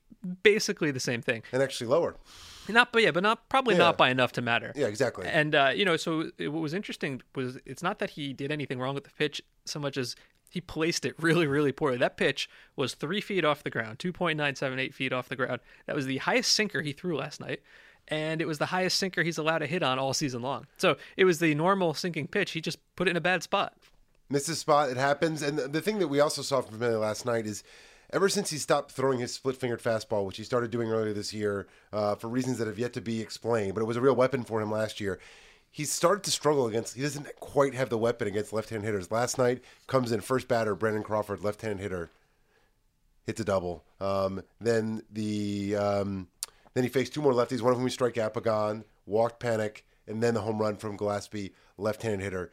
Basically 0.44 0.92
the 0.92 1.00
same 1.00 1.22
thing. 1.22 1.42
and 1.52 1.64
actually 1.64 1.88
lower. 1.88 2.16
Not, 2.70 2.94
but 2.94 3.02
yeah, 3.02 3.12
but 3.12 3.24
not 3.24 3.50
probably 3.50 3.74
Yeah. 3.74 3.80
not 3.80 3.98
by 3.98 4.10
enough 4.12 4.32
to 4.34 4.42
matter. 4.42 4.72
Yeah, 4.76 4.86
exactly. 4.88 5.28
And 5.28 5.56
uh, 5.56 5.72
you 5.76 5.84
know, 5.84 5.98
so 5.98 6.30
it, 6.38 6.50
what 6.50 6.62
was 6.62 6.74
interesting 6.76 7.22
was 7.36 7.58
it's 7.66 7.82
not 7.84 8.00
that 8.00 8.12
he 8.12 8.32
did 8.34 8.52
anything 8.52 8.80
wrong 8.80 8.94
with 8.94 9.04
the 9.04 9.10
pitch 9.10 9.42
so 9.66 9.80
much 9.80 9.98
as 9.98 10.16
he 10.52 10.62
placed 10.62 11.06
it 11.06 11.16
really, 11.18 11.48
really 11.48 11.72
poorly. 11.72 11.98
That 11.98 12.18
pitch 12.18 12.50
was 12.76 12.94
three 12.94 13.22
feet 13.22 13.46
off 13.46 13.64
the 13.64 13.70
ground, 13.72 13.98
two 13.98 14.12
point 14.14 14.38
nine 14.38 14.56
seven 14.56 14.78
eight 14.78 14.94
feet 14.94 15.14
off 15.14 15.30
the 15.30 15.36
ground. 15.36 15.62
That 15.88 15.96
was 15.96 16.06
the 16.06 16.18
highest 16.18 16.52
sinker 16.52 16.82
he 16.82 16.92
threw 16.92 17.18
last 17.18 17.40
night, 17.40 17.62
and 18.10 18.42
it 18.42 18.46
was 18.48 18.58
the 18.60 18.68
highest 18.68 18.98
sinker 18.98 19.24
he's 19.24 19.38
allowed 19.38 19.60
to 19.60 19.66
hit 19.66 19.82
on 19.82 19.98
all 19.98 20.14
season 20.14 20.42
long. 20.42 20.68
So 20.78 20.98
it 21.16 21.26
was 21.26 21.40
the 21.40 21.56
normal 21.56 21.94
sinking 21.94 22.28
pitch. 22.28 22.52
He 22.52 22.62
just 22.62 22.78
put 22.96 23.08
it 23.08 23.12
in 23.12 23.18
a 23.18 23.22
bad 23.22 23.42
spot. 23.44 23.74
missed 24.30 24.48
his 24.48 24.60
spot. 24.60 24.90
It 24.90 24.98
happens. 24.98 25.42
And 25.42 25.58
the, 25.58 25.68
the 25.68 25.82
thing 25.82 26.00
that 26.00 26.10
we 26.10 26.20
also 26.20 26.42
saw 26.42 26.62
from 26.62 26.74
Familia 26.74 27.00
last 27.00 27.26
night 27.26 27.46
is 27.46 27.64
ever 28.12 28.28
since 28.28 28.50
he 28.50 28.58
stopped 28.58 28.92
throwing 28.92 29.20
his 29.20 29.34
split 29.34 29.56
fingered 29.58 29.82
fastball, 29.82 30.26
which 30.26 30.38
he 30.38 30.44
started 30.44 30.70
doing 30.72 30.90
earlier 30.92 31.14
this 31.14 31.34
year 31.34 31.68
uh, 31.94 32.16
for 32.16 32.28
reasons 32.28 32.58
that 32.58 32.68
have 32.68 32.80
yet 32.80 32.94
to 32.94 33.02
be 33.02 33.22
explained, 33.22 33.74
but 33.74 33.82
it 33.82 33.86
was 33.86 33.98
a 33.98 34.02
real 34.02 34.16
weapon 34.16 34.44
for 34.44 34.62
him 34.62 34.70
last 34.72 35.00
year. 35.00 35.20
He's 35.74 35.92
started 35.92 36.24
to 36.26 36.32
struggle 36.32 36.68
against. 36.68 36.96
He 36.96 37.02
doesn't 37.02 37.28
quite 37.40 37.74
have 37.74 37.90
the 37.90 37.98
weapon 37.98 38.28
against 38.28 38.52
left-hand 38.52 38.84
hitters. 38.84 39.10
Last 39.10 39.38
night 39.38 39.64
comes 39.88 40.12
in 40.12 40.20
first 40.20 40.50
batter, 40.50 40.76
Brandon 40.76 41.02
Crawford, 41.02 41.44
left-hand 41.44 41.80
hitter, 41.80 42.12
hits 43.26 43.40
a 43.40 43.46
double. 43.46 43.86
Um, 44.02 44.44
then 44.60 45.04
the 45.10 45.78
um, 45.78 46.28
then 46.74 46.84
he 46.84 46.90
faced 46.90 47.14
two 47.14 47.22
more 47.22 47.32
lefties. 47.32 47.62
One 47.62 47.72
of 47.72 47.78
whom 47.78 47.88
he 47.88 47.92
strike 47.92 48.16
Apagon, 48.16 48.84
walked 49.06 49.42
Panik, 49.42 49.84
and 50.08 50.22
then 50.22 50.34
the 50.34 50.42
home 50.42 50.60
run 50.60 50.76
from 50.76 50.98
Gillaspie, 50.98 51.52
left-handed 51.78 52.22
hitter. 52.22 52.52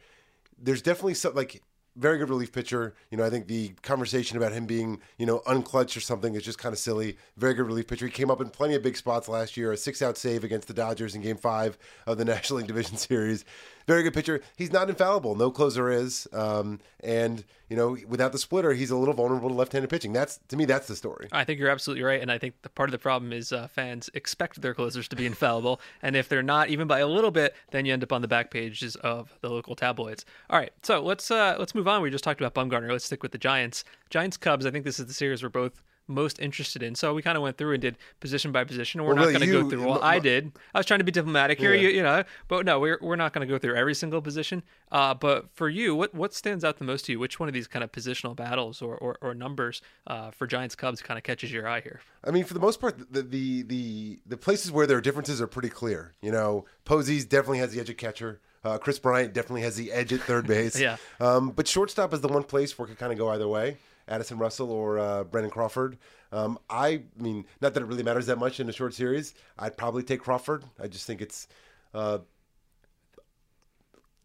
There's 0.57 0.81
definitely 0.81 1.15
something 1.15 1.37
like 1.37 1.61
very 1.99 2.17
good 2.17 2.29
relief 2.29 2.51
pitcher. 2.51 2.95
You 3.11 3.17
know, 3.17 3.25
I 3.25 3.29
think 3.29 3.47
the 3.47 3.69
conversation 3.81 4.37
about 4.37 4.53
him 4.53 4.65
being 4.65 5.01
you 5.17 5.25
know 5.25 5.39
unclutched 5.45 5.97
or 5.97 5.99
something 5.99 6.35
is 6.35 6.43
just 6.43 6.57
kind 6.57 6.73
of 6.73 6.79
silly. 6.79 7.17
Very 7.37 7.53
good 7.53 7.67
relief 7.67 7.87
pitcher. 7.87 8.05
He 8.05 8.11
came 8.11 8.31
up 8.31 8.41
in 8.41 8.49
plenty 8.49 8.75
of 8.75 8.81
big 8.81 8.97
spots 8.97 9.27
last 9.27 9.57
year. 9.57 9.71
A 9.71 9.77
six-out 9.77 10.17
save 10.17 10.43
against 10.43 10.67
the 10.67 10.73
Dodgers 10.73 11.13
in 11.13 11.21
Game 11.21 11.37
Five 11.37 11.77
of 12.07 12.17
the 12.17 12.25
National 12.33 12.57
League 12.57 12.67
Division 12.67 12.97
Series. 12.97 13.45
Very 13.89 14.03
good 14.03 14.13
pitcher. 14.13 14.41
He's 14.55 14.71
not 14.71 14.87
infallible. 14.87 15.33
No 15.33 15.49
closer 15.49 15.89
is. 15.89 16.27
Um, 16.31 16.79
and 16.99 17.43
you 17.69 17.75
know, 17.75 17.97
without 18.07 18.31
the 18.31 18.37
splitter, 18.37 18.73
he's 18.73 18.91
a 18.91 18.95
little 18.95 19.15
vulnerable 19.15 19.49
to 19.49 19.55
left-handed 19.55 19.89
pitching. 19.89 20.13
That's 20.13 20.39
to 20.49 20.55
me, 20.55 20.65
that's 20.65 20.87
the 20.87 20.95
story. 20.95 21.27
I 21.31 21.43
think 21.43 21.59
you're 21.59 21.71
absolutely 21.71 22.03
right, 22.03 22.21
and 22.21 22.31
I 22.31 22.37
think 22.37 22.53
the 22.61 22.69
part 22.69 22.89
of 22.89 22.91
the 22.91 22.99
problem 22.99 23.33
is 23.33 23.51
uh, 23.51 23.67
fans 23.67 24.07
expect 24.13 24.61
their 24.61 24.75
closers 24.75 25.07
to 25.07 25.15
be 25.15 25.25
infallible, 25.25 25.81
and 26.03 26.15
if 26.15 26.29
they're 26.29 26.43
not, 26.43 26.69
even 26.69 26.87
by 26.87 26.99
a 26.99 27.07
little 27.07 27.31
bit, 27.31 27.55
then 27.71 27.83
you 27.87 27.93
end 27.93 28.03
up 28.03 28.13
on 28.13 28.21
the 28.21 28.27
back 28.27 28.51
pages 28.51 28.95
of 28.97 29.35
the 29.41 29.49
local 29.49 29.75
tabloids. 29.75 30.23
All 30.51 30.59
right, 30.59 30.71
so 30.83 31.01
let's 31.01 31.31
uh, 31.31 31.55
let's 31.57 31.73
move 31.73 31.87
on. 31.87 32.03
We 32.03 32.11
just 32.11 32.23
talked 32.23 32.39
about 32.39 32.53
Bumgarner. 32.53 32.91
Let's 32.91 33.05
stick 33.05 33.23
with 33.23 33.31
the 33.31 33.39
Giants. 33.39 33.83
Giants 34.11 34.37
Cubs. 34.37 34.67
I 34.67 34.71
think 34.71 34.85
this 34.85 34.99
is 34.99 35.07
the 35.07 35.13
series 35.13 35.41
we're 35.41 35.49
both 35.49 35.81
most 36.09 36.39
interested 36.39 36.83
in. 36.83 36.95
So 36.95 37.13
we 37.13 37.21
kind 37.21 37.37
of 37.37 37.43
went 37.43 37.57
through 37.57 37.73
and 37.73 37.81
did 37.81 37.97
position 38.19 38.51
by 38.51 38.63
position. 38.65 39.01
We're 39.01 39.09
Well, 39.13 39.15
not 39.17 39.21
really, 39.27 39.33
going 39.47 39.47
to 39.47 39.61
go 39.63 39.69
through. 39.69 39.85
Well, 39.87 40.01
I 40.03 40.19
did. 40.19 40.51
I 40.73 40.79
was 40.79 40.85
trying 40.85 40.99
to 40.99 41.03
be 41.03 41.11
diplomatic 41.11 41.59
here, 41.59 41.73
Yeah. 41.73 41.81
you, 41.81 41.89
you 41.89 42.03
know, 42.03 42.23
but 42.47 42.65
no, 42.65 42.79
we're 42.79 42.97
we're 43.01 43.15
not 43.15 43.31
going 43.33 43.47
to 43.47 43.51
go 43.53 43.57
through 43.57 43.75
every 43.75 43.95
single 43.95 44.21
position. 44.21 44.63
Uh, 44.91 45.13
but 45.13 45.49
for 45.53 45.69
you, 45.69 45.95
what 45.95 46.13
what 46.13 46.33
stands 46.33 46.63
out 46.65 46.77
the 46.77 46.83
most 46.83 47.05
to 47.05 47.11
you? 47.13 47.19
Which 47.19 47.39
one 47.39 47.47
of 47.47 47.53
these 47.53 47.67
kind 47.67 47.83
of 47.83 47.91
positional 47.91 48.35
battles 48.35 48.81
or 48.81 48.97
or, 48.97 49.17
or 49.21 49.33
numbers 49.33 49.81
uh, 50.07 50.31
for 50.31 50.47
Giants 50.47 50.75
Cubs 50.75 51.01
kind 51.01 51.17
of 51.17 51.23
catches 51.23 51.51
your 51.51 51.67
eye 51.67 51.81
here? 51.81 52.01
I 52.25 52.31
mean, 52.31 52.43
for 52.43 52.53
the 52.55 52.59
most 52.59 52.81
part, 52.81 52.97
the 53.13 53.21
the 53.21 53.61
the, 53.61 54.19
the 54.25 54.37
places 54.37 54.71
where 54.71 54.87
there 54.87 54.97
are 54.97 55.01
differences 55.01 55.39
are 55.41 55.47
pretty 55.47 55.69
clear. 55.69 56.13
You 56.21 56.31
know, 56.31 56.65
Posey's 56.85 57.25
definitely 57.25 57.59
has 57.59 57.71
the 57.73 57.79
edge 57.79 57.89
at 57.89 57.97
catcher. 57.97 58.39
Uh, 58.61 58.77
Kris 58.77 58.99
Bryant 58.99 59.31
definitely 59.33 59.61
has 59.61 59.77
the 59.77 59.89
edge 59.91 60.11
at 60.11 60.19
third 60.21 60.45
base. 60.45 60.77
Yeah. 60.79 60.97
Um, 61.21 61.51
but 61.51 61.65
shortstop 61.65 62.13
is 62.13 62.19
the 62.19 62.27
one 62.27 62.43
place 62.43 62.77
where 62.77 62.85
it 62.85 62.89
could 62.89 62.99
kind 62.99 63.13
of 63.13 63.17
go 63.17 63.29
either 63.29 63.47
way. 63.47 63.77
Addison 64.09 64.37
Russell 64.37 64.71
or 64.71 64.99
uh, 64.99 65.23
Brandon 65.23 65.51
Crawford. 65.51 65.97
Um, 66.31 66.59
I 66.69 67.03
mean, 67.17 67.45
not 67.61 67.73
that 67.73 67.83
it 67.83 67.85
really 67.85 68.03
matters 68.03 68.25
that 68.25 68.37
much 68.37 68.59
in 68.59 68.67
a 68.67 68.73
short 68.73 68.93
series. 68.93 69.33
I'd 69.57 69.77
probably 69.77 70.03
take 70.03 70.19
Crawford. 70.19 70.65
I 70.79 70.87
just 70.87 71.05
think 71.07 71.21
it's 71.21 71.47
a 71.93 72.21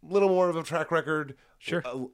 little 0.03 0.29
more 0.29 0.49
of 0.49 0.57
a 0.57 0.63
track 0.63 0.91
record. 0.91 1.37
Sure. 1.59 1.83
A, 1.85 2.07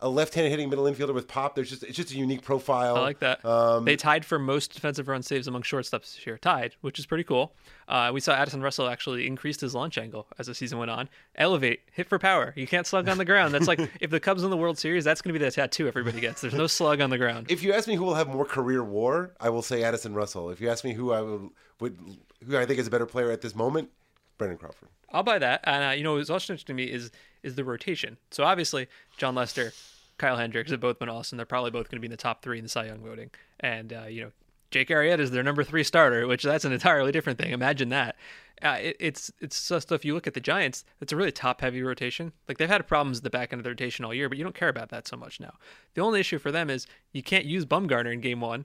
a 0.00 0.08
left-handed 0.08 0.50
hitting 0.50 0.68
middle 0.70 0.84
infielder 0.84 1.14
with 1.14 1.26
pop. 1.26 1.54
There's 1.54 1.70
just 1.70 1.82
it's 1.82 1.96
just 1.96 2.12
a 2.12 2.16
unique 2.16 2.42
profile. 2.42 2.96
I 2.96 3.00
like 3.00 3.18
that. 3.20 3.44
Um, 3.44 3.84
they 3.84 3.96
tied 3.96 4.24
for 4.24 4.38
most 4.38 4.72
defensive 4.72 5.08
run 5.08 5.22
saves 5.22 5.48
among 5.48 5.62
shortstops 5.62 6.14
this 6.14 6.26
year, 6.26 6.38
tied, 6.38 6.74
which 6.80 6.98
is 6.98 7.06
pretty 7.06 7.24
cool. 7.24 7.54
Uh, 7.88 8.10
we 8.12 8.20
saw 8.20 8.34
Addison 8.34 8.62
Russell 8.62 8.88
actually 8.88 9.26
increased 9.26 9.60
his 9.60 9.74
launch 9.74 9.98
angle 9.98 10.26
as 10.38 10.46
the 10.46 10.54
season 10.54 10.78
went 10.78 10.90
on. 10.90 11.08
Elevate, 11.34 11.80
hit 11.92 12.08
for 12.08 12.18
power. 12.18 12.52
You 12.56 12.66
can't 12.66 12.86
slug 12.86 13.08
on 13.08 13.18
the 13.18 13.24
ground. 13.24 13.52
That's 13.52 13.68
like 13.68 13.80
if 14.00 14.10
the 14.10 14.20
Cubs 14.20 14.42
win 14.42 14.50
the 14.50 14.56
World 14.56 14.78
Series, 14.78 15.04
that's 15.04 15.20
going 15.20 15.34
to 15.34 15.38
be 15.38 15.44
the 15.44 15.50
tattoo 15.50 15.88
everybody 15.88 16.20
gets. 16.20 16.40
There's 16.40 16.54
no 16.54 16.66
slug 16.66 17.00
on 17.00 17.10
the 17.10 17.18
ground. 17.18 17.50
If 17.50 17.62
you 17.62 17.72
ask 17.72 17.88
me 17.88 17.96
who 17.96 18.04
will 18.04 18.14
have 18.14 18.28
more 18.28 18.44
career 18.44 18.84
WAR, 18.84 19.32
I 19.40 19.50
will 19.50 19.62
say 19.62 19.82
Addison 19.82 20.14
Russell. 20.14 20.50
If 20.50 20.60
you 20.60 20.68
ask 20.68 20.84
me 20.84 20.92
who 20.92 21.12
I 21.12 21.22
would, 21.22 21.50
would 21.80 21.98
who 22.46 22.56
I 22.56 22.66
think 22.66 22.78
is 22.78 22.86
a 22.86 22.90
better 22.90 23.06
player 23.06 23.30
at 23.30 23.40
this 23.40 23.54
moment, 23.54 23.90
Brandon 24.36 24.58
Crawford. 24.58 24.88
I'll 25.10 25.22
buy 25.22 25.38
that. 25.38 25.60
And 25.64 25.84
uh, 25.84 25.90
you 25.90 26.04
know, 26.04 26.14
what's 26.14 26.30
also 26.30 26.52
interesting 26.52 26.76
to 26.76 26.82
me 26.82 26.90
is 26.90 27.10
is 27.42 27.54
the 27.54 27.64
rotation. 27.64 28.16
So 28.30 28.44
obviously, 28.44 28.88
Jon 29.16 29.34
Lester, 29.34 29.72
Kyle 30.18 30.36
Hendricks 30.36 30.70
have 30.70 30.80
both 30.80 30.98
been 30.98 31.08
awesome. 31.08 31.36
They're 31.36 31.46
probably 31.46 31.70
both 31.70 31.88
going 31.88 31.96
to 31.96 32.00
be 32.00 32.06
in 32.06 32.10
the 32.10 32.16
top 32.16 32.42
three 32.42 32.58
in 32.58 32.64
the 32.64 32.68
Cy 32.68 32.86
Young 32.86 33.00
voting. 33.00 33.30
And 33.60 33.92
uh, 33.92 34.06
you 34.08 34.22
know, 34.22 34.30
Jake 34.70 34.88
Arrieta 34.88 35.20
is 35.20 35.30
their 35.30 35.42
number 35.42 35.64
three 35.64 35.82
starter, 35.82 36.26
which 36.26 36.42
that's 36.42 36.64
an 36.64 36.72
entirely 36.72 37.12
different 37.12 37.38
thing. 37.38 37.52
Imagine 37.52 37.88
that. 37.88 38.16
Uh, 38.60 38.76
it, 38.80 38.96
it's 38.98 39.30
it's 39.40 39.68
just 39.68 39.92
if 39.92 40.04
you 40.04 40.14
look 40.14 40.26
at 40.26 40.34
the 40.34 40.40
Giants, 40.40 40.84
it's 41.00 41.12
a 41.12 41.16
really 41.16 41.32
top 41.32 41.60
heavy 41.60 41.82
rotation. 41.82 42.32
Like 42.48 42.58
they've 42.58 42.68
had 42.68 42.86
problems 42.86 43.18
at 43.18 43.24
the 43.24 43.30
back 43.30 43.52
end 43.52 43.60
of 43.60 43.64
the 43.64 43.70
rotation 43.70 44.04
all 44.04 44.12
year, 44.12 44.28
but 44.28 44.36
you 44.36 44.44
don't 44.44 44.54
care 44.54 44.68
about 44.68 44.90
that 44.90 45.06
so 45.06 45.16
much 45.16 45.40
now. 45.40 45.54
The 45.94 46.02
only 46.02 46.20
issue 46.20 46.38
for 46.38 46.50
them 46.50 46.68
is 46.68 46.86
you 47.12 47.22
can't 47.22 47.44
use 47.44 47.64
Bumgarner 47.64 48.12
in 48.12 48.20
game 48.20 48.40
one 48.40 48.64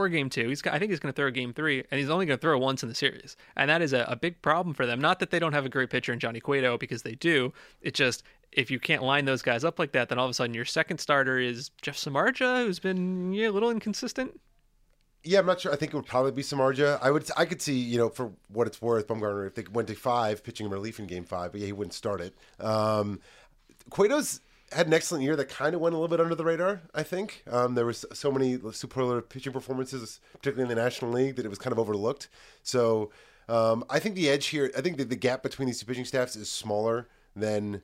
or 0.00 0.08
game 0.08 0.30
two. 0.30 0.48
He's 0.48 0.66
I 0.66 0.78
think 0.78 0.90
he's 0.90 1.00
going 1.00 1.12
to 1.12 1.16
throw 1.16 1.30
game 1.30 1.52
three, 1.52 1.84
and 1.90 2.00
he's 2.00 2.10
only 2.10 2.26
going 2.26 2.38
to 2.38 2.40
throw 2.40 2.58
once 2.58 2.82
in 2.82 2.88
the 2.88 2.94
series, 2.94 3.36
and 3.56 3.70
that 3.70 3.82
is 3.82 3.92
a, 3.92 4.04
a 4.08 4.16
big 4.16 4.40
problem 4.42 4.74
for 4.74 4.86
them. 4.86 5.00
Not 5.00 5.18
that 5.20 5.30
they 5.30 5.38
don't 5.38 5.52
have 5.52 5.66
a 5.66 5.68
great 5.68 5.90
pitcher 5.90 6.12
in 6.12 6.18
Johnny 6.18 6.40
Cueto 6.40 6.78
because 6.78 7.02
they 7.02 7.14
do. 7.14 7.52
It's 7.82 7.98
just 7.98 8.22
if 8.52 8.70
you 8.70 8.80
can't 8.80 9.02
line 9.02 9.24
those 9.24 9.42
guys 9.42 9.64
up 9.64 9.78
like 9.78 9.92
that, 9.92 10.08
then 10.08 10.18
all 10.18 10.24
of 10.24 10.30
a 10.30 10.34
sudden 10.34 10.54
your 10.54 10.64
second 10.64 10.98
starter 10.98 11.38
is 11.38 11.70
Jeff 11.82 11.96
Samardzija, 11.96 12.66
who's 12.66 12.78
been 12.78 13.32
yeah, 13.32 13.48
a 13.48 13.52
little 13.52 13.70
inconsistent. 13.70 14.40
Yeah, 15.22 15.40
I'm 15.40 15.46
not 15.46 15.60
sure. 15.60 15.72
I 15.72 15.76
think 15.76 15.92
it 15.92 15.96
would 15.96 16.06
probably 16.06 16.32
be 16.32 16.42
Samardzija. 16.42 16.98
I 17.02 17.10
would. 17.10 17.30
I 17.36 17.44
could 17.44 17.60
see, 17.60 17.78
you 17.78 17.98
know, 17.98 18.08
for 18.08 18.32
what 18.48 18.66
it's 18.66 18.80
worth, 18.80 19.06
Bumgarner 19.06 19.46
if 19.46 19.54
they 19.54 19.64
went 19.70 19.88
to 19.88 19.94
five, 19.94 20.42
pitching 20.42 20.66
him 20.66 20.72
relief 20.72 20.98
in 20.98 21.06
Game 21.06 21.24
Five, 21.24 21.52
but 21.52 21.60
yeah, 21.60 21.66
he 21.66 21.72
wouldn't 21.72 21.92
start 21.92 22.20
it. 22.20 22.34
Um, 22.58 23.20
Cueto's 23.90 24.40
had 24.72 24.86
an 24.86 24.94
excellent 24.94 25.24
year 25.24 25.36
that 25.36 25.48
kind 25.48 25.74
of 25.74 25.80
went 25.80 25.94
a 25.94 25.98
little 25.98 26.08
bit 26.08 26.20
under 26.20 26.34
the 26.34 26.44
radar. 26.44 26.82
I 26.94 27.02
think 27.02 27.42
um, 27.50 27.74
there 27.74 27.86
was 27.86 28.04
so 28.12 28.30
many 28.30 28.58
superlative 28.72 29.28
pitching 29.28 29.52
performances, 29.52 30.20
particularly 30.32 30.70
in 30.70 30.76
the 30.76 30.82
National 30.82 31.10
League, 31.10 31.36
that 31.36 31.44
it 31.44 31.48
was 31.48 31.58
kind 31.58 31.72
of 31.72 31.78
overlooked. 31.78 32.28
So 32.62 33.10
um, 33.48 33.84
I 33.90 33.98
think 33.98 34.14
the 34.14 34.28
edge 34.28 34.46
here, 34.46 34.70
I 34.76 34.80
think 34.80 34.96
that 34.98 35.08
the 35.08 35.16
gap 35.16 35.42
between 35.42 35.66
these 35.66 35.80
two 35.80 35.86
pitching 35.86 36.04
staffs 36.04 36.36
is 36.36 36.48
smaller 36.48 37.08
than 37.34 37.82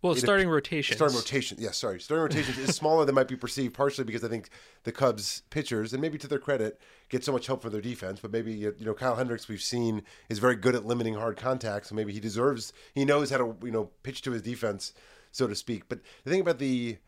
Well, 0.00 0.14
starting 0.14 0.48
rotation. 0.48 0.96
Starting 0.96 1.16
rotation, 1.16 1.58
yeah, 1.60 1.72
sorry. 1.72 2.00
Starting 2.00 2.22
rotations 2.22 2.56
is 2.56 2.74
smaller 2.76 3.04
than 3.04 3.14
might 3.14 3.28
be 3.28 3.36
perceived, 3.36 3.74
partially 3.74 4.04
because 4.04 4.24
I 4.24 4.28
think 4.28 4.48
the 4.84 4.92
Cubs 4.92 5.42
pitchers, 5.50 5.92
and 5.92 6.00
maybe 6.00 6.16
to 6.16 6.26
their 6.28 6.38
credit, 6.38 6.80
get 7.10 7.24
so 7.24 7.32
much 7.32 7.46
help 7.46 7.60
from 7.60 7.72
their 7.72 7.82
defense. 7.82 8.20
But 8.20 8.32
maybe 8.32 8.52
you 8.52 8.74
know 8.80 8.94
Kyle 8.94 9.16
Hendricks, 9.16 9.48
we've 9.48 9.62
seen 9.62 10.02
is 10.30 10.38
very 10.38 10.56
good 10.56 10.74
at 10.74 10.86
limiting 10.86 11.14
hard 11.14 11.36
contact, 11.36 11.86
so 11.86 11.94
maybe 11.94 12.14
he 12.14 12.20
deserves, 12.20 12.72
he 12.94 13.04
knows 13.04 13.28
how 13.28 13.36
to 13.36 13.56
you 13.62 13.72
know 13.72 13.90
pitch 14.02 14.22
to 14.22 14.30
his 14.30 14.40
defense, 14.40 14.94
so 15.32 15.46
to 15.46 15.54
speak. 15.54 15.88
But 15.88 16.00
the 16.24 16.30
thing 16.30 16.40
about 16.40 16.58
the 16.58 16.98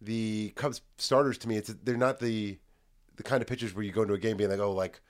the 0.00 0.50
Cubs 0.56 0.82
starters 0.98 1.38
to 1.38 1.48
me, 1.48 1.56
it's 1.56 1.74
they're 1.82 1.96
not 1.96 2.18
the 2.20 2.58
the 3.16 3.22
kind 3.22 3.42
of 3.42 3.48
pitchers 3.48 3.74
where 3.74 3.84
you 3.84 3.92
go 3.92 4.02
into 4.02 4.14
a 4.14 4.18
game 4.18 4.36
being 4.36 4.50
like, 4.50 4.60
oh, 4.60 4.72
like 4.72 5.00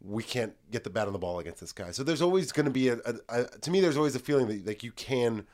we 0.00 0.22
can't 0.22 0.54
get 0.70 0.84
the 0.84 0.90
bat 0.90 1.06
on 1.06 1.12
the 1.12 1.18
ball 1.18 1.38
against 1.38 1.60
this 1.60 1.72
guy. 1.72 1.92
So 1.92 2.02
there's 2.02 2.22
always 2.22 2.50
going 2.50 2.66
to 2.66 2.72
be 2.72 2.88
a, 2.88 2.98
a, 3.04 3.14
a 3.28 3.44
to 3.44 3.70
me, 3.70 3.80
there's 3.80 3.96
always 3.96 4.16
a 4.16 4.20
feeling 4.20 4.48
that 4.48 4.66
like 4.66 4.82
you 4.82 4.92
can 4.92 5.46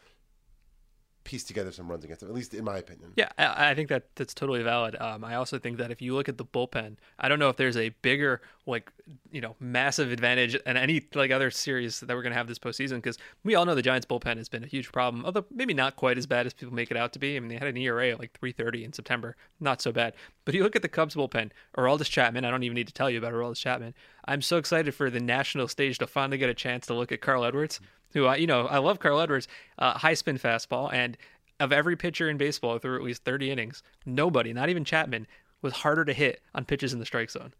piece 1.29 1.45
together 1.45 1.71
some 1.71 1.91
runs 1.91 2.03
against 2.05 2.21
them, 2.21 2.31
at 2.31 2.35
least 2.35 2.55
in 2.55 2.65
my 2.65 2.79
opinion. 2.79 3.13
Yeah, 3.15 3.29
I 3.37 3.73
I 3.73 3.75
think 3.75 3.91
that 3.91 4.05
that's 4.17 4.33
totally 4.33 4.63
valid. 4.63 4.97
Um, 4.99 5.23
I 5.23 5.35
also 5.35 5.59
think 5.59 5.77
that 5.77 5.91
if 5.91 6.01
you 6.01 6.15
look 6.15 6.27
at 6.27 6.39
the 6.39 6.45
bullpen, 6.45 6.97
I 7.19 7.29
don't 7.29 7.39
know 7.39 7.51
if 7.51 7.59
there's 7.59 7.77
a 7.77 7.91
bigger, 8.01 8.41
like, 8.65 8.91
you 9.31 9.43
know, 9.43 9.55
massive 9.61 10.11
advantage 10.11 10.57
than 10.65 10.79
any 10.79 11.07
like 11.15 11.31
other 11.31 11.51
series 11.51 12.01
that 12.01 12.09
we're 12.09 12.23
going 12.23 12.33
to 12.33 12.39
have 12.39 12.47
this 12.47 12.59
postseason 12.59 12.95
because 12.95 13.19
we 13.45 13.55
all 13.55 13.67
know 13.67 13.75
the 13.75 13.83
Giants 13.83 14.07
bullpen 14.07 14.39
has 14.39 14.49
been 14.49 14.65
a 14.65 14.67
huge 14.67 14.91
problem, 14.91 15.27
although 15.27 15.45
maybe 15.55 15.75
not 15.75 15.97
quite 15.97 16.17
as 16.17 16.27
bad 16.27 16.47
as 16.47 16.55
people 16.55 16.73
make 16.73 16.91
it 16.91 16.97
out 16.97 17.13
to 17.13 17.19
be. 17.19 17.37
I 17.37 17.41
mean, 17.41 17.51
they 17.51 17.57
had 17.57 17.69
an 17.69 17.77
ERA 17.77 18.15
of 18.15 18.21
like 18.21 18.33
3.30 18.41 18.85
in 18.85 18.93
September, 18.95 19.37
not 19.61 19.83
so 19.83 19.93
bad. 19.93 20.15
But 20.47 20.55
you 20.55 20.63
look 20.63 20.77
at 20.77 20.81
the 20.81 20.89
Cubs 20.89 21.15
bullpen, 21.15 21.51
Aroldis 21.77 22.09
Chapman. 22.09 22.47
I 22.47 22.51
don't 22.51 22.63
even 22.63 22.75
need 22.75 22.89
to 22.89 22.95
tell 22.95 23.11
you 23.11 23.19
about 23.19 23.35
Aroldis 23.35 23.61
Chapman. 23.61 23.93
I'm 24.25 24.41
so 24.41 24.57
excited 24.57 24.95
for 24.95 25.11
the 25.11 25.21
national 25.21 25.69
stage 25.69 25.99
to 25.99 26.07
finally 26.07 26.39
get 26.39 26.49
a 26.49 26.55
chance 26.55 26.87
to 26.87 26.95
look 26.95 27.13
at 27.13 27.21
Carl 27.21 27.45
Edwards 27.45 27.81
who 28.12 28.27
I, 28.27 28.37
you 28.37 28.47
know, 28.47 28.67
I 28.67 28.79
love 28.79 28.99
Carl 28.99 29.21
Edwards, 29.21 29.49
uh, 29.79 29.97
high 29.99 30.15
spin 30.15 30.38
fastball, 30.38 30.93
and 30.93 31.17
of 31.61 31.73
every 31.73 31.97
pitcher 31.97 32.29
in 32.29 32.37
baseball 32.37 32.79
through 32.79 32.97
at 32.97 33.03
least 33.03 33.25
30 33.25 33.50
innings, 33.50 33.83
nobody, 34.07 34.53
not 34.53 34.69
even 34.69 34.85
Chapman, 34.85 35.27
was 35.62 35.73
harder 35.73 36.05
to 36.05 36.12
hit 36.12 36.41
on 36.55 36.65
pitches 36.65 36.93
in 36.93 37.00
the 37.00 37.07
strike 37.07 37.31
zone. 37.31 37.53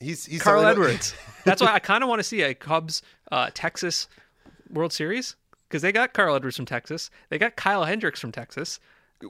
He's, 0.00 0.26
he's 0.26 0.42
Carl 0.42 0.64
Edwards. 0.64 1.14
That's 1.44 1.62
why 1.62 1.72
I 1.72 1.78
kind 1.78 2.02
of 2.02 2.08
want 2.08 2.18
to 2.18 2.24
see 2.24 2.42
a 2.42 2.54
Cubs 2.54 3.02
uh, 3.30 3.50
Texas 3.54 4.08
World 4.70 4.92
Series 4.92 5.36
because 5.68 5.82
they 5.82 5.92
got 5.92 6.12
Carl 6.12 6.34
Edwards 6.34 6.56
from 6.56 6.66
Texas, 6.66 7.10
they 7.30 7.38
got 7.38 7.56
Kyle 7.56 7.84
Hendricks 7.84 8.20
from 8.20 8.32
Texas. 8.32 8.78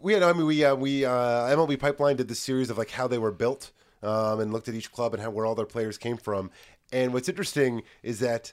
we 0.01 0.13
had, 0.13 0.23
I 0.23 0.33
mean, 0.33 0.47
we 0.47 0.65
uh, 0.65 0.75
we 0.75 1.05
uh, 1.05 1.11
MLB 1.11 1.79
Pipeline 1.79 2.17
did 2.17 2.27
this 2.29 2.41
series 2.41 2.71
of 2.71 2.79
like 2.79 2.91
how 2.91 3.07
they 3.07 3.19
were 3.19 3.31
built, 3.31 3.71
um, 4.03 4.41
and 4.41 4.53
looked 4.53 4.69
at 4.69 4.75
each 4.75 4.91
club 4.93 5.15
and 5.15 5.23
how 5.23 5.31
where 5.31 5.47
all 5.47 5.55
their 5.55 5.67
players 5.67 5.99
came 5.99 6.17
from. 6.17 6.51
And 6.93 7.13
what's 7.13 7.29
interesting 7.29 7.83
is 8.03 8.19
that 8.21 8.53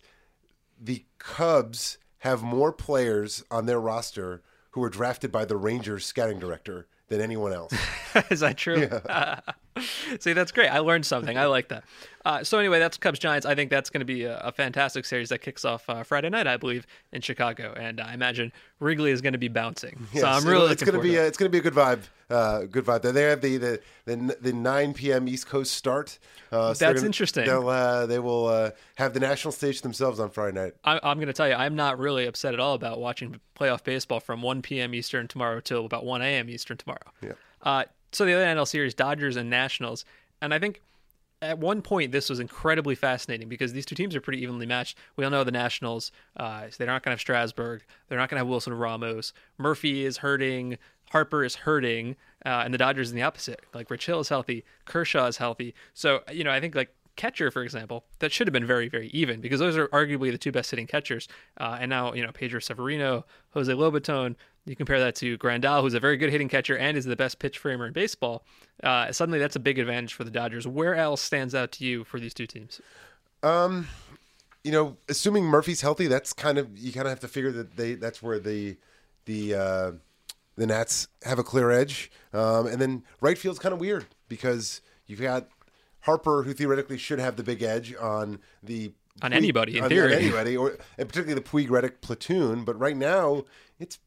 the 0.79 1.05
Cubs 1.17 1.97
have 2.19 2.41
more 2.41 2.71
players 2.71 3.43
on 3.51 3.65
their 3.65 3.79
roster 3.79 4.41
who 4.71 4.81
were 4.81 4.89
drafted 4.89 5.31
by 5.31 5.45
the 5.45 5.57
Rangers 5.57 6.05
scouting 6.05 6.39
director 6.39 6.87
than 7.07 7.21
anyone 7.21 7.53
else. 7.53 7.73
Is 8.29 8.39
that 8.41 8.57
true? 8.57 8.87
See, 10.19 10.33
that's 10.33 10.51
great. 10.51 10.67
I 10.69 10.79
learned 10.79 11.05
something. 11.05 11.37
I 11.37 11.45
like 11.45 11.69
that. 11.69 11.83
Uh, 12.25 12.43
so 12.43 12.59
anyway, 12.59 12.79
that's 12.79 12.97
Cubs 12.97 13.17
Giants. 13.17 13.45
I 13.45 13.55
think 13.55 13.69
that's 13.69 13.89
going 13.89 14.01
to 14.01 14.05
be 14.05 14.23
a, 14.23 14.37
a 14.39 14.51
fantastic 14.51 15.05
series 15.05 15.29
that 15.29 15.39
kicks 15.39 15.63
off 15.63 15.89
uh, 15.89 16.03
Friday 16.03 16.29
night, 16.29 16.47
I 16.47 16.57
believe, 16.57 16.85
in 17.13 17.21
Chicago, 17.21 17.73
and 17.77 18.01
I 18.01 18.13
imagine 18.13 18.51
Wrigley 18.81 19.11
is 19.11 19.21
going 19.21 19.33
to 19.33 19.39
be 19.39 19.47
bouncing. 19.47 20.05
so 20.13 20.27
I'm 20.27 20.45
really 20.45 20.71
it's 20.73 20.83
going 20.83 20.95
to 20.97 21.01
be 21.01 21.15
a, 21.15 21.25
it's 21.25 21.37
going 21.37 21.49
to 21.49 21.51
be 21.51 21.59
a 21.59 21.61
good 21.61 21.73
vibe. 21.73 22.01
Uh, 22.29 22.65
good 22.65 22.85
vibe. 22.85 23.01
There, 23.01 23.11
they 23.13 23.23
have 23.23 23.41
the 23.41 23.57
the, 23.57 23.79
the 24.05 24.37
the 24.41 24.53
9 24.53 24.93
p.m. 24.93 25.27
East 25.27 25.47
Coast 25.47 25.71
start. 25.73 26.19
Uh, 26.51 26.73
so 26.73 26.85
That's 26.85 26.99
gonna- 26.99 27.05
interesting. 27.07 27.45
They'll 27.45 27.67
uh, 27.69 28.05
they 28.05 28.19
will 28.19 28.47
uh, 28.47 28.71
have 28.95 29.13
the 29.13 29.19
national 29.21 29.53
stage 29.53 29.81
themselves 29.81 30.19
on 30.19 30.29
Friday 30.29 30.59
night. 30.59 30.73
I, 30.83 30.99
I'm 31.01 31.17
going 31.17 31.27
to 31.27 31.33
tell 31.33 31.47
you, 31.47 31.55
I'm 31.55 31.75
not 31.75 31.97
really 31.97 32.25
upset 32.25 32.53
at 32.53 32.59
all 32.59 32.73
about 32.75 32.99
watching 32.99 33.39
playoff 33.57 33.83
baseball 33.83 34.19
from 34.19 34.41
1 34.41 34.61
p.m. 34.61 34.93
Eastern 34.93 35.27
tomorrow 35.27 35.59
till 35.61 35.85
about 35.85 36.05
1 36.05 36.21
a.m. 36.21 36.49
Eastern 36.49 36.75
tomorrow. 36.77 37.11
Yeah. 37.23 37.83
So 38.11 38.25
the 38.25 38.33
other 38.33 38.45
NL 38.45 38.67
series, 38.67 38.93
Dodgers 38.93 39.35
and 39.35 39.49
Nationals, 39.49 40.05
and 40.41 40.53
I 40.53 40.59
think 40.59 40.81
at 41.41 41.57
one 41.57 41.81
point 41.81 42.11
this 42.11 42.29
was 42.29 42.39
incredibly 42.39 42.95
fascinating 42.95 43.47
because 43.47 43.73
these 43.73 43.85
two 43.85 43.95
teams 43.95 44.15
are 44.15 44.21
pretty 44.21 44.41
evenly 44.41 44.65
matched. 44.65 44.97
We 45.15 45.23
all 45.23 45.31
know 45.31 45.43
the 45.43 45.51
Nationals, 45.51 46.11
uh, 46.37 46.67
they're 46.77 46.87
not 46.87 47.03
going 47.03 47.11
to 47.11 47.13
have 47.13 47.21
Strasburg, 47.21 47.83
they're 48.07 48.17
not 48.17 48.29
going 48.29 48.37
to 48.37 48.41
have 48.41 48.47
Wilson 48.47 48.73
Ramos. 48.73 49.33
Murphy 49.57 50.05
is 50.05 50.17
hurting, 50.17 50.77
Harper 51.11 51.43
is 51.43 51.55
hurting, 51.55 52.15
uh, 52.45 52.63
and 52.65 52.73
the 52.73 52.77
Dodgers 52.77 53.09
in 53.09 53.15
the 53.15 53.23
opposite. 53.23 53.61
Like 53.73 53.89
Rich 53.89 54.05
Hill 54.05 54.19
is 54.19 54.29
healthy, 54.29 54.65
Kershaw 54.85 55.27
is 55.27 55.37
healthy. 55.37 55.73
So 55.93 56.21
you 56.31 56.43
know, 56.43 56.51
I 56.51 56.59
think 56.59 56.75
like 56.75 56.93
catcher, 57.19 57.51
for 57.51 57.63
example, 57.63 58.05
that 58.19 58.31
should 58.31 58.47
have 58.47 58.53
been 58.53 58.65
very, 58.65 58.87
very 58.87 59.07
even 59.07 59.41
because 59.41 59.59
those 59.59 59.75
are 59.77 59.89
arguably 59.89 60.31
the 60.31 60.37
two 60.37 60.53
best 60.53 60.69
hitting 60.71 60.87
catchers. 60.87 61.27
Uh, 61.59 61.77
and 61.79 61.89
now, 61.89 62.13
you 62.13 62.25
know, 62.25 62.31
Pedro 62.31 62.61
Severino, 62.61 63.25
Jose 63.51 63.71
Lobaton, 63.71 64.35
you 64.69 64.75
compare 64.75 64.99
that 64.99 65.15
to 65.15 65.37
Grandal, 65.39 65.81
who's 65.81 65.95
a 65.95 65.99
very 65.99 66.15
good 66.15 66.29
hitting 66.29 66.47
catcher 66.47 66.77
and 66.77 66.95
is 66.95 67.03
the 67.05 67.15
best 67.15 67.39
pitch 67.39 67.57
framer 67.57 67.87
in 67.87 67.93
baseball. 67.93 68.43
Uh, 68.83 69.11
suddenly, 69.11 69.39
that's 69.39 69.55
a 69.55 69.59
big 69.59 69.79
advantage 69.79 70.13
for 70.13 70.23
the 70.23 70.29
Dodgers. 70.31 70.67
Where 70.67 70.93
else 70.95 71.21
stands 71.21 71.55
out 71.55 71.71
to 71.73 71.83
you 71.85 72.03
for 72.03 72.19
these 72.19 72.33
two 72.35 72.45
teams? 72.45 72.79
you 74.63 74.71
know, 74.71 74.97
assuming 75.07 75.45
Murphy's 75.45 75.81
healthy, 75.81 76.07
that's 76.07 76.33
kind 76.33 76.57
of 76.57 76.77
you 76.77 76.91
kind 76.91 77.07
of 77.07 77.11
have 77.11 77.19
to 77.21 77.27
figure 77.27 77.51
that 77.51 77.75
they 77.77 77.95
that's 77.95 78.21
where 78.21 78.39
the 78.39 78.77
the 79.25 79.55
uh, 79.55 79.91
the 80.55 80.67
Nats 80.67 81.07
have 81.23 81.39
a 81.39 81.43
clear 81.43 81.71
edge, 81.71 82.11
um, 82.33 82.67
and 82.67 82.79
then 82.79 83.03
right 83.21 83.37
field's 83.37 83.59
kind 83.59 83.73
of 83.73 83.79
weird 83.79 84.05
because 84.27 84.81
you've 85.07 85.21
got 85.21 85.47
Harper, 86.01 86.43
who 86.43 86.53
theoretically 86.53 86.97
should 86.97 87.19
have 87.19 87.37
the 87.37 87.43
big 87.43 87.63
edge 87.63 87.95
on 87.99 88.39
the 88.61 88.91
On 89.21 89.31
anybody, 89.33 89.77
in 89.77 89.85
on- 89.85 89.89
theory. 89.89 90.13
on 90.13 90.21
anybody, 90.21 90.57
or 90.57 90.77
and 90.97 91.07
particularly 91.07 91.33
the 91.41 91.41
Puig 91.49 91.69
Reddick 91.69 92.01
platoon. 92.01 92.63
But 92.65 92.77
right 92.77 92.97
now, 92.97 93.45
it's 93.79 93.97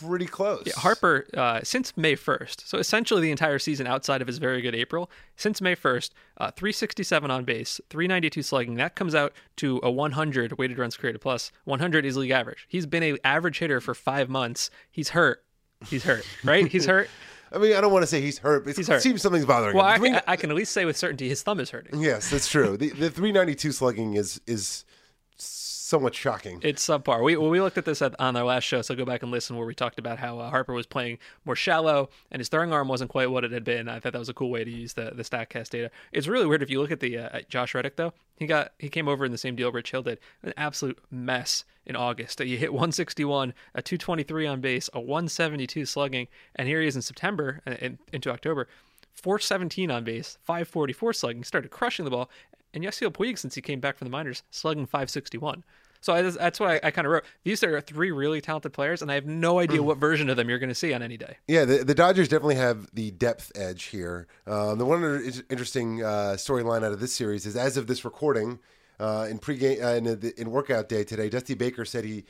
pretty 0.00 0.26
close. 0.26 0.70
Harper, 0.74 1.26
uh, 1.36 1.60
since 1.62 1.96
May 1.96 2.16
1st, 2.16 2.66
so 2.66 2.78
essentially 2.78 3.20
the 3.22 3.30
entire 3.30 3.58
season 3.58 3.86
outside 3.86 4.20
of 4.20 4.26
his 4.26 4.38
very 4.38 4.60
good 4.62 4.74
April, 4.74 5.10
since 5.36 5.60
May 5.60 5.76
1st, 5.76 6.10
uh, 6.38 6.50
367 6.52 7.30
on 7.30 7.44
base, 7.44 7.80
392 7.90 8.42
slugging. 8.42 8.74
That 8.76 8.94
comes 8.96 9.14
out 9.14 9.32
to 9.56 9.80
a 9.82 9.90
100 9.90 10.58
weighted 10.58 10.78
runs 10.78 10.96
created 10.96 11.20
plus. 11.20 11.52
100 11.64 12.04
is 12.06 12.16
league 12.16 12.30
average. 12.30 12.66
He's 12.68 12.86
been 12.86 13.02
a 13.02 13.16
average 13.24 13.58
hitter 13.58 13.80
for 13.80 13.94
five 13.94 14.28
months. 14.28 14.70
He's 14.90 15.10
hurt. 15.10 15.44
He's 15.88 16.04
hurt, 16.04 16.26
right? 16.44 16.66
He's 16.66 16.86
hurt. 16.86 17.08
I 17.52 17.58
mean, 17.58 17.74
I 17.74 17.80
don't 17.80 17.92
want 17.92 18.04
to 18.04 18.06
say 18.06 18.20
he's 18.20 18.38
hurt, 18.38 18.64
but 18.64 18.76
He's 18.76 18.88
it 18.88 18.92
hurt. 18.92 19.02
seems 19.02 19.22
something's 19.22 19.44
bothering 19.44 19.74
Well, 19.76 19.84
him. 19.86 19.90
I, 19.92 19.98
Three- 19.98 20.14
I, 20.14 20.22
I 20.28 20.36
can 20.36 20.50
at 20.50 20.56
least 20.56 20.70
say 20.72 20.84
with 20.84 20.96
certainty 20.96 21.28
his 21.28 21.42
thumb 21.42 21.58
is 21.58 21.70
hurting. 21.70 22.00
Yes, 22.00 22.30
that's 22.30 22.48
true. 22.48 22.76
The 22.76 22.90
the 22.90 23.10
392 23.10 23.72
slugging 23.72 24.14
is 24.14 24.40
is 24.46 24.84
somewhat 25.90 26.14
shocking. 26.14 26.60
It's 26.62 26.86
subpar. 26.86 27.22
We 27.22 27.36
we 27.36 27.60
looked 27.60 27.76
at 27.76 27.84
this 27.84 28.00
at, 28.00 28.18
on 28.20 28.36
our 28.36 28.44
last 28.44 28.62
show, 28.62 28.80
so 28.80 28.94
go 28.94 29.04
back 29.04 29.22
and 29.22 29.32
listen 29.32 29.56
where 29.56 29.66
we 29.66 29.74
talked 29.74 29.98
about 29.98 30.18
how 30.18 30.38
uh, 30.38 30.48
Harper 30.48 30.72
was 30.72 30.86
playing 30.86 31.18
more 31.44 31.56
shallow 31.56 32.08
and 32.30 32.38
his 32.40 32.48
throwing 32.48 32.72
arm 32.72 32.86
wasn't 32.88 33.10
quite 33.10 33.30
what 33.30 33.44
it 33.44 33.50
had 33.50 33.64
been. 33.64 33.88
I 33.88 33.98
thought 33.98 34.12
that 34.12 34.18
was 34.18 34.28
a 34.28 34.34
cool 34.34 34.50
way 34.50 34.64
to 34.64 34.70
use 34.70 34.94
the 34.94 35.10
the 35.14 35.24
Statcast 35.24 35.70
data. 35.70 35.90
It's 36.12 36.28
really 36.28 36.46
weird 36.46 36.62
if 36.62 36.70
you 36.70 36.80
look 36.80 36.92
at 36.92 37.00
the 37.00 37.18
uh, 37.18 37.40
Josh 37.48 37.74
Reddick 37.74 37.96
though. 37.96 38.12
He 38.36 38.46
got 38.46 38.72
he 38.78 38.88
came 38.88 39.08
over 39.08 39.24
in 39.24 39.32
the 39.32 39.38
same 39.38 39.56
deal 39.56 39.72
Rich 39.72 39.90
Hill 39.90 40.02
did. 40.02 40.20
An 40.42 40.54
absolute 40.56 40.98
mess 41.10 41.64
in 41.84 41.96
August. 41.96 42.38
He 42.38 42.56
hit 42.56 42.72
161, 42.72 43.52
a 43.74 43.82
223 43.82 44.46
on 44.46 44.60
base, 44.60 44.88
a 44.94 45.00
172 45.00 45.84
slugging, 45.84 46.28
and 46.54 46.68
here 46.68 46.80
he 46.80 46.86
is 46.86 46.94
in 46.94 47.02
September 47.02 47.60
uh, 47.66 47.72
in, 47.72 47.98
into 48.12 48.30
October. 48.30 48.68
417 49.12 49.90
on 49.90 50.04
base, 50.04 50.38
544 50.44 51.12
slugging, 51.12 51.44
started 51.44 51.70
crushing 51.70 52.04
the 52.04 52.10
ball. 52.10 52.30
And 52.72 52.84
Yasiel 52.84 53.12
Puig, 53.12 53.38
since 53.38 53.54
he 53.54 53.60
came 53.60 53.80
back 53.80 53.98
from 53.98 54.06
the 54.06 54.10
minors, 54.10 54.42
slugging 54.50 54.86
561. 54.86 55.64
So 56.00 56.14
I, 56.14 56.22
that's 56.22 56.58
why 56.58 56.76
I, 56.76 56.80
I 56.84 56.90
kind 56.90 57.06
of 57.06 57.12
wrote 57.12 57.24
these 57.44 57.62
are 57.62 57.80
three 57.80 58.10
really 58.10 58.40
talented 58.40 58.72
players, 58.72 59.02
and 59.02 59.10
I 59.10 59.14
have 59.14 59.26
no 59.26 59.58
idea 59.58 59.82
what 59.82 59.98
version 59.98 60.30
of 60.30 60.36
them 60.36 60.48
you're 60.48 60.58
going 60.58 60.70
to 60.70 60.74
see 60.74 60.94
on 60.94 61.02
any 61.02 61.16
day. 61.16 61.36
Yeah, 61.46 61.64
the, 61.64 61.84
the 61.84 61.94
Dodgers 61.94 62.28
definitely 62.28 62.54
have 62.56 62.88
the 62.94 63.10
depth 63.10 63.52
edge 63.54 63.84
here. 63.84 64.26
Um, 64.46 64.78
the 64.78 64.86
one 64.86 65.02
interesting 65.50 66.02
uh, 66.02 66.34
storyline 66.36 66.84
out 66.84 66.92
of 66.92 67.00
this 67.00 67.12
series 67.12 67.44
is 67.46 67.56
as 67.56 67.76
of 67.76 67.86
this 67.86 68.04
recording, 68.04 68.58
uh, 68.98 69.26
in 69.30 69.38
pregame 69.38 69.82
uh, 69.82 69.94
in, 69.96 70.04
the, 70.04 70.32
in 70.40 70.50
workout 70.50 70.88
day 70.88 71.04
today, 71.04 71.28
Dusty 71.28 71.54
Baker 71.54 71.84
said 71.84 72.04
he 72.04 72.24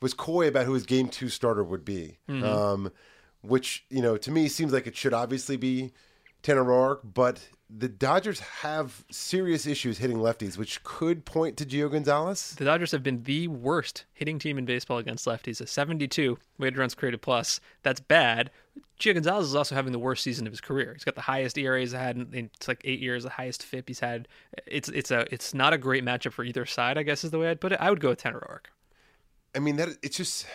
was 0.00 0.14
coy 0.14 0.46
about 0.48 0.66
who 0.66 0.74
his 0.74 0.86
game 0.86 1.08
two 1.08 1.28
starter 1.28 1.64
would 1.64 1.84
be, 1.84 2.18
Mm-hmm. 2.28 2.44
um, 2.44 2.92
which 3.42 3.84
you 3.90 4.02
know 4.02 4.16
to 4.16 4.30
me 4.30 4.48
seems 4.48 4.72
like 4.72 4.86
it 4.86 4.96
should 4.96 5.14
obviously 5.14 5.56
be 5.56 5.92
Tanner 6.42 6.64
Roark, 6.64 7.00
but 7.14 7.48
the 7.70 7.88
Dodgers 7.88 8.40
have 8.40 9.04
serious 9.10 9.66
issues 9.66 9.98
hitting 9.98 10.18
lefties, 10.18 10.56
which 10.56 10.82
could 10.84 11.26
point 11.26 11.56
to 11.58 11.66
Gio 11.66 11.90
Gonzalez. 11.90 12.54
The 12.56 12.64
Dodgers 12.64 12.92
have 12.92 13.02
been 13.02 13.24
the 13.24 13.48
worst 13.48 14.04
hitting 14.14 14.38
team 14.38 14.56
in 14.56 14.64
baseball 14.64 14.98
against 14.98 15.26
lefties. 15.26 15.60
A 15.60 15.66
72 15.66 16.38
weighted 16.58 16.78
runs 16.78 16.94
created 16.94 17.20
plus. 17.20 17.60
That's 17.82 18.00
bad. 18.00 18.50
Gio 18.98 19.12
Gonzalez 19.12 19.46
is 19.48 19.54
also 19.54 19.74
having 19.74 19.92
the 19.92 19.98
worst 19.98 20.22
season 20.22 20.46
of 20.46 20.52
his 20.52 20.62
career. 20.62 20.94
He's 20.94 21.04
got 21.04 21.14
the 21.14 21.20
highest 21.20 21.58
ERA 21.58 21.80
he's 21.80 21.92
had 21.92 22.16
in, 22.16 22.32
in 22.32 22.50
it's 22.54 22.68
like 22.68 22.80
eight 22.84 23.00
years, 23.00 23.24
the 23.24 23.30
highest 23.30 23.62
FIP 23.62 23.88
he's 23.88 24.00
had. 24.00 24.28
It's 24.66 24.88
it's 24.88 25.10
a 25.10 25.26
it's 25.32 25.52
not 25.52 25.74
a 25.74 25.78
great 25.78 26.04
matchup 26.04 26.32
for 26.32 26.44
either 26.44 26.64
side. 26.64 26.96
I 26.96 27.02
guess 27.02 27.22
is 27.22 27.30
the 27.30 27.38
way 27.38 27.50
I'd 27.50 27.60
put 27.60 27.72
it. 27.72 27.80
I 27.80 27.90
would 27.90 28.00
go 28.00 28.08
with 28.08 28.18
Tanner 28.18 28.40
Roark. 28.40 28.70
I 29.54 29.58
mean 29.58 29.76
that 29.76 29.90
it's 30.02 30.16
just 30.16 30.46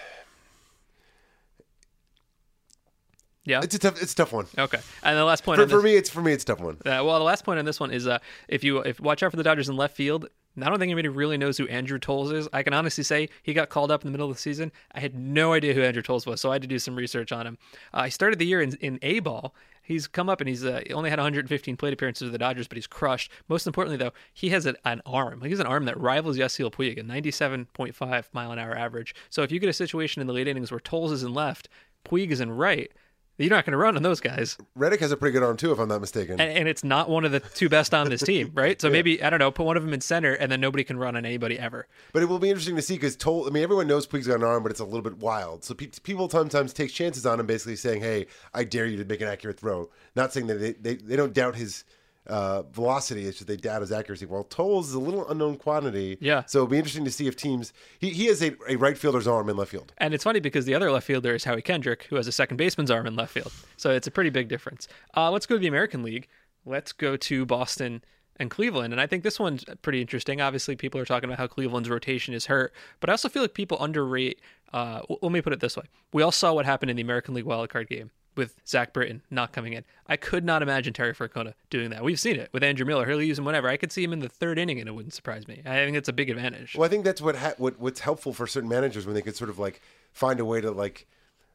Yeah. 3.45 3.61
it's 3.61 3.75
a 3.75 3.79
tough 3.79 4.01
it's 4.01 4.13
a 4.13 4.15
tough 4.15 4.31
one. 4.31 4.47
Okay. 4.57 4.79
And 5.03 5.17
the 5.17 5.25
last 5.25 5.43
point 5.43 5.57
For, 5.57 5.63
on 5.63 5.67
this, 5.67 5.75
for 5.75 5.81
me, 5.81 5.95
it's 5.95 6.09
for 6.09 6.21
me, 6.21 6.31
it's 6.31 6.43
a 6.43 6.47
tough 6.47 6.59
one. 6.59 6.77
Uh, 6.77 7.03
well, 7.03 7.19
the 7.19 7.25
last 7.25 7.43
point 7.43 7.59
on 7.59 7.65
this 7.65 7.79
one 7.79 7.91
is 7.91 8.07
uh, 8.07 8.19
if 8.47 8.63
you 8.63 8.79
if 8.79 8.99
watch 8.99 9.23
out 9.23 9.31
for 9.31 9.37
the 9.37 9.43
Dodgers 9.43 9.69
in 9.69 9.75
left 9.75 9.95
field. 9.95 10.27
I 10.55 10.69
don't 10.69 10.77
think 10.77 10.91
anybody 10.91 11.07
really 11.07 11.37
knows 11.37 11.57
who 11.57 11.67
Andrew 11.67 11.97
Toles 11.97 12.31
is. 12.31 12.47
I 12.53 12.61
can 12.61 12.75
honestly 12.75 13.03
say 13.03 13.29
he 13.41 13.53
got 13.53 13.69
called 13.69 13.89
up 13.89 14.03
in 14.03 14.07
the 14.07 14.11
middle 14.11 14.29
of 14.29 14.35
the 14.35 14.39
season. 14.39 14.71
I 14.91 14.99
had 14.99 15.15
no 15.15 15.53
idea 15.53 15.73
who 15.73 15.81
Andrew 15.81 16.03
Toles 16.03 16.27
was, 16.27 16.41
so 16.41 16.51
I 16.51 16.53
had 16.53 16.61
to 16.61 16.67
do 16.67 16.77
some 16.77 16.95
research 16.95 17.31
on 17.31 17.47
him. 17.47 17.57
Uh, 17.91 18.03
he 18.03 18.11
started 18.11 18.37
the 18.37 18.45
year 18.45 18.61
in, 18.61 18.75
in 18.75 18.99
A 19.01 19.19
ball. 19.19 19.55
He's 19.81 20.05
come 20.05 20.29
up 20.29 20.41
and 20.41 20.47
he's 20.47 20.63
uh, 20.63 20.81
only 20.93 21.09
had 21.09 21.17
115 21.17 21.75
plate 21.75 21.93
appearances 21.93 22.25
with 22.25 22.33
the 22.33 22.37
Dodgers, 22.37 22.67
but 22.67 22.77
he's 22.77 22.85
crushed. 22.85 23.31
Most 23.49 23.65
importantly, 23.65 23.97
though, 23.97 24.13
he 24.31 24.49
has 24.49 24.67
an, 24.67 24.77
an 24.85 25.01
arm. 25.07 25.41
He 25.41 25.49
has 25.49 25.59
an 25.59 25.65
arm 25.65 25.85
that 25.85 25.99
rivals 25.99 26.37
Yasiel 26.37 26.71
Puig, 26.71 26.99
a 26.99 27.03
97.5 27.03 28.25
mile 28.31 28.51
an 28.51 28.59
hour 28.59 28.77
average. 28.77 29.15
So 29.31 29.41
if 29.41 29.51
you 29.51 29.59
get 29.59 29.69
a 29.69 29.73
situation 29.73 30.21
in 30.21 30.27
the 30.27 30.33
late 30.33 30.47
innings 30.47 30.71
where 30.71 30.79
Toles 30.79 31.11
is 31.11 31.23
in 31.23 31.33
left, 31.33 31.67
Puig 32.05 32.29
is 32.29 32.41
in 32.41 32.51
right, 32.51 32.91
you're 33.37 33.49
not 33.49 33.65
going 33.65 33.71
to 33.71 33.77
run 33.77 33.95
on 33.95 34.03
those 34.03 34.19
guys. 34.19 34.57
Reddick 34.75 34.99
has 34.99 35.11
a 35.11 35.17
pretty 35.17 35.33
good 35.33 35.43
arm 35.43 35.57
too, 35.57 35.71
if 35.71 35.79
I'm 35.79 35.89
not 35.89 36.01
mistaken. 36.01 36.39
And, 36.39 36.57
and 36.57 36.67
it's 36.67 36.83
not 36.83 37.09
one 37.09 37.25
of 37.25 37.31
the 37.31 37.39
two 37.39 37.67
best 37.67 37.93
on 37.93 38.09
this 38.09 38.21
team, 38.21 38.51
right? 38.55 38.79
So 38.79 38.89
maybe 38.89 39.23
I 39.23 39.29
don't 39.29 39.39
know, 39.39 39.51
put 39.51 39.65
one 39.65 39.77
of 39.77 39.83
them 39.83 39.93
in 39.93 40.01
center, 40.01 40.33
and 40.33 40.51
then 40.51 40.61
nobody 40.61 40.83
can 40.83 40.97
run 40.97 41.15
on 41.15 41.25
anybody 41.25 41.57
ever. 41.57 41.87
But 42.11 42.23
it 42.23 42.27
will 42.27 42.39
be 42.39 42.49
interesting 42.49 42.75
to 42.75 42.81
see 42.81 42.95
because 42.95 43.15
Toll. 43.15 43.47
I 43.47 43.49
mean, 43.49 43.63
everyone 43.63 43.87
knows 43.87 44.05
Puig's 44.05 44.27
got 44.27 44.35
an 44.35 44.43
arm, 44.43 44.63
but 44.63 44.71
it's 44.71 44.79
a 44.79 44.85
little 44.85 45.01
bit 45.01 45.17
wild. 45.17 45.63
So 45.63 45.73
pe- 45.73 45.87
people 46.03 46.29
sometimes 46.29 46.73
take 46.73 46.91
chances 46.91 47.25
on 47.25 47.39
him, 47.39 47.47
basically 47.47 47.75
saying, 47.75 48.01
"Hey, 48.01 48.27
I 48.53 48.63
dare 48.63 48.85
you 48.85 48.97
to 48.97 49.05
make 49.05 49.21
an 49.21 49.27
accurate 49.27 49.59
throw." 49.59 49.89
Not 50.15 50.31
saying 50.31 50.47
that 50.47 50.55
they 50.55 50.73
they, 50.73 50.95
they 50.95 51.15
don't 51.15 51.33
doubt 51.33 51.55
his 51.55 51.83
uh, 52.27 52.63
velocity; 52.63 53.25
it's 53.25 53.37
just 53.37 53.47
they 53.47 53.57
doubt 53.57 53.81
his 53.81 53.91
accuracy. 53.91 54.25
Well, 54.25 54.43
Toles 54.45 54.89
is 54.89 54.93
a 54.93 54.99
little 54.99 55.27
unknown 55.29 55.57
quantity. 55.57 56.17
Yeah. 56.21 56.43
So 56.45 56.59
it'll 56.59 56.67
be 56.67 56.77
interesting 56.77 57.05
to 57.05 57.11
see 57.11 57.27
if 57.27 57.35
teams. 57.35 57.73
He, 57.99 58.09
he 58.09 58.25
has 58.27 58.41
a, 58.41 58.55
a 58.69 58.75
right 58.75 58.97
fielder's 58.97 59.27
arm 59.27 59.49
in 59.49 59.57
left 59.57 59.71
field. 59.71 59.93
And 59.97 60.13
it's 60.13 60.23
funny 60.23 60.39
because 60.39 60.65
the 60.65 60.75
other 60.75 60.91
left 60.91 61.05
fielder 61.05 61.35
is 61.35 61.43
Howie 61.43 61.61
Kendrick, 61.61 62.03
who 62.03 62.15
has 62.15 62.27
a 62.27 62.31
second 62.31 62.57
baseman's 62.57 62.91
arm 62.91 63.07
in 63.07 63.15
left 63.15 63.33
field. 63.33 63.51
So 63.77 63.91
it's 63.91 64.07
a 64.07 64.11
pretty 64.11 64.29
big 64.29 64.47
difference. 64.47 64.87
Uh, 65.15 65.31
let's 65.31 65.45
go 65.45 65.55
to 65.55 65.59
the 65.59 65.67
American 65.67 66.03
League. 66.03 66.27
Let's 66.65 66.91
go 66.91 67.17
to 67.17 67.45
Boston 67.45 68.03
and 68.37 68.49
Cleveland. 68.49 68.93
And 68.93 69.01
I 69.01 69.07
think 69.07 69.23
this 69.23 69.39
one's 69.39 69.65
pretty 69.81 70.01
interesting. 70.01 70.41
Obviously, 70.41 70.75
people 70.75 70.99
are 70.99 71.05
talking 71.05 71.29
about 71.29 71.37
how 71.37 71.47
Cleveland's 71.47 71.89
rotation 71.89 72.33
is 72.33 72.45
hurt, 72.45 72.73
but 72.99 73.09
I 73.09 73.13
also 73.13 73.29
feel 73.29 73.41
like 73.41 73.53
people 73.53 73.77
underrate. 73.81 74.39
Uh, 74.71 75.01
let 75.21 75.31
me 75.31 75.41
put 75.41 75.53
it 75.53 75.59
this 75.59 75.77
way: 75.77 75.83
we 76.13 76.23
all 76.23 76.31
saw 76.31 76.53
what 76.53 76.65
happened 76.65 76.89
in 76.89 76.95
the 76.95 77.03
American 77.03 77.33
League 77.33 77.45
wildcard 77.45 77.87
game 77.87 78.09
with 78.35 78.59
Zach 78.67 78.93
Britton 78.93 79.21
not 79.29 79.53
coming 79.53 79.73
in. 79.73 79.83
I 80.07 80.17
could 80.17 80.43
not 80.43 80.61
imagine 80.61 80.93
Terry 80.93 81.13
Francona 81.13 81.53
doing 81.69 81.89
that. 81.91 82.03
We've 82.03 82.19
seen 82.19 82.35
it 82.35 82.49
with 82.51 82.63
Andrew 82.63 82.85
Miller. 82.85 83.05
He'll 83.05 83.21
use 83.21 83.39
him 83.39 83.45
whenever. 83.45 83.67
I 83.67 83.77
could 83.77 83.91
see 83.91 84.03
him 84.03 84.13
in 84.13 84.19
the 84.19 84.29
third 84.29 84.59
inning, 84.59 84.79
and 84.79 84.87
it 84.87 84.91
wouldn't 84.93 85.13
surprise 85.13 85.47
me. 85.47 85.61
I 85.65 85.85
think 85.85 85.97
it's 85.97 86.09
a 86.09 86.13
big 86.13 86.29
advantage. 86.29 86.75
Well, 86.75 86.85
I 86.85 86.89
think 86.89 87.03
that's 87.05 87.21
what, 87.21 87.35
ha- 87.35 87.53
what 87.57 87.79
what's 87.79 87.99
helpful 88.01 88.33
for 88.33 88.47
certain 88.47 88.69
managers 88.69 89.05
when 89.05 89.15
they 89.15 89.21
could 89.21 89.35
sort 89.35 89.49
of 89.49 89.59
like 89.59 89.81
find 90.11 90.39
a 90.39 90.45
way 90.45 90.61
to 90.61 90.71
like 90.71 91.07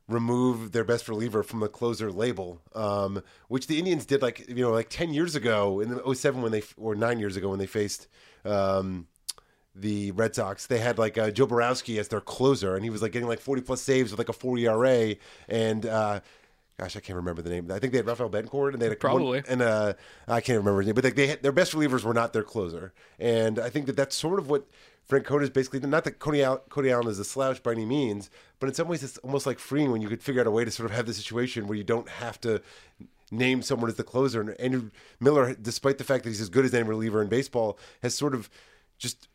remove 0.08 0.72
their 0.72 0.84
best 0.84 1.08
reliever 1.08 1.42
from 1.42 1.60
the 1.60 1.68
closer 1.68 2.10
label, 2.10 2.62
um, 2.74 3.22
which 3.48 3.66
the 3.66 3.78
Indians 3.78 4.06
did 4.06 4.22
like 4.22 4.48
you 4.48 4.64
know 4.64 4.70
like 4.72 4.88
ten 4.88 5.12
years 5.12 5.34
ago 5.34 5.80
in 5.80 5.90
the 5.90 6.14
07 6.14 6.42
when 6.42 6.52
they 6.52 6.62
or 6.76 6.94
nine 6.94 7.18
years 7.18 7.36
ago 7.36 7.50
when 7.50 7.58
they 7.58 7.66
faced. 7.66 8.08
Um, 8.44 9.06
the 9.80 10.10
Red 10.12 10.34
Sox, 10.34 10.66
they 10.66 10.78
had 10.78 10.98
like 10.98 11.16
uh, 11.16 11.30
Joe 11.30 11.46
Borowski 11.46 11.98
as 11.98 12.08
their 12.08 12.20
closer, 12.20 12.74
and 12.74 12.84
he 12.84 12.90
was 12.90 13.02
like 13.02 13.12
getting 13.12 13.28
like 13.28 13.40
40 13.40 13.62
plus 13.62 13.80
saves 13.80 14.10
with 14.10 14.18
like 14.18 14.28
a 14.28 14.32
4 14.32 14.58
ERA. 14.58 15.14
And 15.48 15.86
uh, 15.86 16.20
gosh, 16.78 16.96
I 16.96 17.00
can't 17.00 17.16
remember 17.16 17.42
the 17.42 17.50
name. 17.50 17.70
I 17.70 17.78
think 17.78 17.92
they 17.92 17.98
had 17.98 18.06
Rafael 18.06 18.30
Betancourt, 18.30 18.72
and 18.72 18.80
they 18.80 18.86
had 18.86 18.92
a 18.92 18.96
Probably. 18.96 19.38
one- 19.40 19.44
and 19.48 19.62
uh, 19.62 19.92
I 20.26 20.40
can't 20.40 20.58
remember 20.58 20.80
his 20.80 20.86
name, 20.86 20.94
but 20.94 21.04
like 21.04 21.16
they 21.16 21.26
had, 21.26 21.42
their 21.42 21.52
best 21.52 21.72
relievers 21.72 22.04
were 22.04 22.14
not 22.14 22.32
their 22.32 22.42
closer, 22.44 22.92
and 23.18 23.58
I 23.58 23.68
think 23.68 23.86
that 23.86 23.96
that's 23.96 24.14
sort 24.16 24.38
of 24.38 24.48
what 24.48 24.66
Francona 25.10 25.42
is 25.42 25.50
basically. 25.50 25.80
Not 25.80 26.04
that 26.04 26.18
Cody, 26.18 26.42
Al- 26.42 26.58
Cody 26.68 26.90
Allen 26.90 27.08
is 27.08 27.18
a 27.18 27.24
slouch 27.24 27.62
by 27.62 27.72
any 27.72 27.84
means, 27.84 28.30
but 28.60 28.68
in 28.68 28.74
some 28.74 28.88
ways 28.88 29.02
it's 29.02 29.18
almost 29.18 29.46
like 29.46 29.58
freeing 29.58 29.90
when 29.90 30.02
you 30.02 30.08
could 30.08 30.22
figure 30.22 30.40
out 30.40 30.46
a 30.46 30.50
way 30.50 30.64
to 30.64 30.70
sort 30.70 30.88
of 30.90 30.94
have 30.96 31.06
the 31.06 31.14
situation 31.14 31.66
where 31.66 31.76
you 31.78 31.84
don't 31.84 32.08
have 32.08 32.40
to 32.42 32.62
name 33.30 33.60
someone 33.62 33.90
as 33.90 33.96
the 33.96 34.04
closer. 34.04 34.40
And 34.40 34.50
Andrew 34.60 34.90
Miller, 35.20 35.54
despite 35.54 35.98
the 35.98 36.04
fact 36.04 36.24
that 36.24 36.30
he's 36.30 36.40
as 36.40 36.48
good 36.48 36.64
as 36.64 36.74
any 36.74 36.88
reliever 36.88 37.20
in 37.22 37.28
baseball, 37.28 37.78
has 38.02 38.14
sort 38.14 38.34
of 38.34 38.48
just 38.98 39.28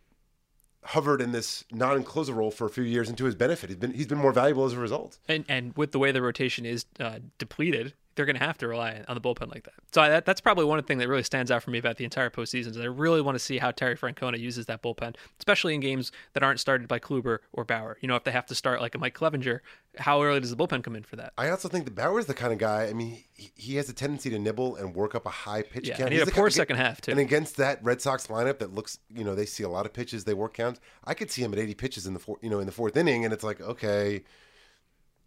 hovered 0.86 1.22
in 1.22 1.32
this 1.32 1.64
non-closer 1.72 2.34
role 2.34 2.52
for 2.52 2.66
a 2.66 2.70
few 2.70 2.84
years 2.84 3.10
and 3.10 3.18
to 3.18 3.26
his 3.26 3.36
benefit. 3.36 3.70
He's 3.70 3.78
been 3.78 3.94
he's 3.94 4.08
been 4.08 4.18
more 4.18 4.34
valuable 4.34 4.66
as 4.66 4.74
a 4.74 4.80
result. 4.80 5.20
And 5.28 5.46
and 5.48 5.76
with 5.78 5.92
the 5.92 6.00
way 6.00 6.12
the 6.12 6.22
rotation 6.22 6.66
is 6.66 6.86
uh, 7.00 7.20
depleted, 7.38 7.94
they're 8.16 8.26
going 8.26 8.38
to 8.38 8.46
have 8.46 8.58
to 8.60 8.68
rely 8.68 9.04
on 9.08 9.16
the 9.16 9.22
bullpen 9.22 9.52
like 9.52 9.64
that. 9.64 9.74
So 9.92 10.02
that, 10.02 10.26
that's 10.26 10.42
probably 10.42 10.66
one 10.66 10.82
thing 10.84 10.98
that 11.00 11.08
really 11.08 11.24
stands 11.24 11.50
out 11.52 11.64
for 11.64 11.72
me 11.72 11.78
about 11.80 11.98
the 11.98 12.04
entire 12.04 12.30
postseason. 12.30 12.68
Is 12.68 12.78
I 12.78 12.86
really 12.86 13.22
want 13.22 13.36
to 13.36 13.40
see 13.40 13.58
how 13.58 13.72
Terry 13.72 13.96
Francona 13.98 14.40
uses 14.40 14.66
that 14.68 14.82
bullpen, 14.84 15.16
especially 15.40 15.74
in 15.74 15.80
games 15.80 16.12
that 16.34 16.44
aren't 16.44 16.60
started 16.60 16.88
by 16.88 17.00
Kluber 17.00 17.40
or 17.52 17.64
Bauer. 17.66 17.98
You 18.02 18.08
know, 18.08 18.16
if 18.16 18.24
they 18.24 18.32
have 18.32 18.46
to 18.48 18.56
start 18.56 18.82
like 18.82 18.96
a 18.96 18.98
Mike 18.98 19.16
Clevinger, 19.18 19.60
how 19.98 20.22
early 20.24 20.40
does 20.40 20.50
the 20.50 20.56
bullpen 20.56 20.84
come 20.84 20.96
in 20.96 21.04
for 21.04 21.16
that? 21.16 21.34
I 21.38 21.50
also 21.50 21.68
think 21.70 21.86
that 21.86 21.96
Bauer's 21.96 22.26
the 22.26 22.34
kind 22.34 22.52
of 22.54 22.60
guy. 22.60 22.86
I 22.88 22.94
mean, 22.94 23.24
he, 23.34 23.52
he 23.56 23.76
has 23.76 23.90
a 23.90 23.94
tendency 23.94 24.30
to 24.32 24.40
nibble 24.40 24.76
and 24.76 24.96
work 24.96 25.16
up 25.16 25.26
a 25.26 25.30
high 25.30 25.62
pitch 25.64 25.88
Yeah, 25.88 25.96
count. 25.98 26.08
and 26.08 26.14
he 26.14 26.20
had 26.20 26.28
He's 26.28 26.34
a 26.34 26.36
poor 26.36 26.50
ki- 26.50 26.56
second 26.56 26.76
half, 26.78 27.02
too. 27.02 27.12
And 27.12 27.20
against 27.20 27.58
that 27.58 27.84
Red 27.84 28.02
Sox 28.02 28.28
lineup 28.28 28.60
that 28.60 28.74
looks, 28.74 29.00
you 29.14 29.24
know, 29.24 29.36
they 29.36 29.46
see 29.46 29.64
a 29.64 29.70
lot 29.70 29.86
of 29.86 29.94
pitches, 29.94 30.24
they 30.24 30.34
work 30.34 30.54
counts. 30.54 30.80
I 31.04 31.14
could 31.14 31.30
see 31.32 31.44
him 31.44 31.54
at 31.54 31.60
80 31.60 31.74
pitches 31.76 32.08
in 32.08 32.14
the 32.14 32.20
four, 32.20 32.38
you 32.42 32.50
know, 32.50 32.60
in 32.60 32.66
the 32.66 32.72
fourth 32.72 32.98
inning, 32.98 33.24
and 33.26 33.34
it's 33.34 33.44
like, 33.44 33.62
okay, 33.62 34.24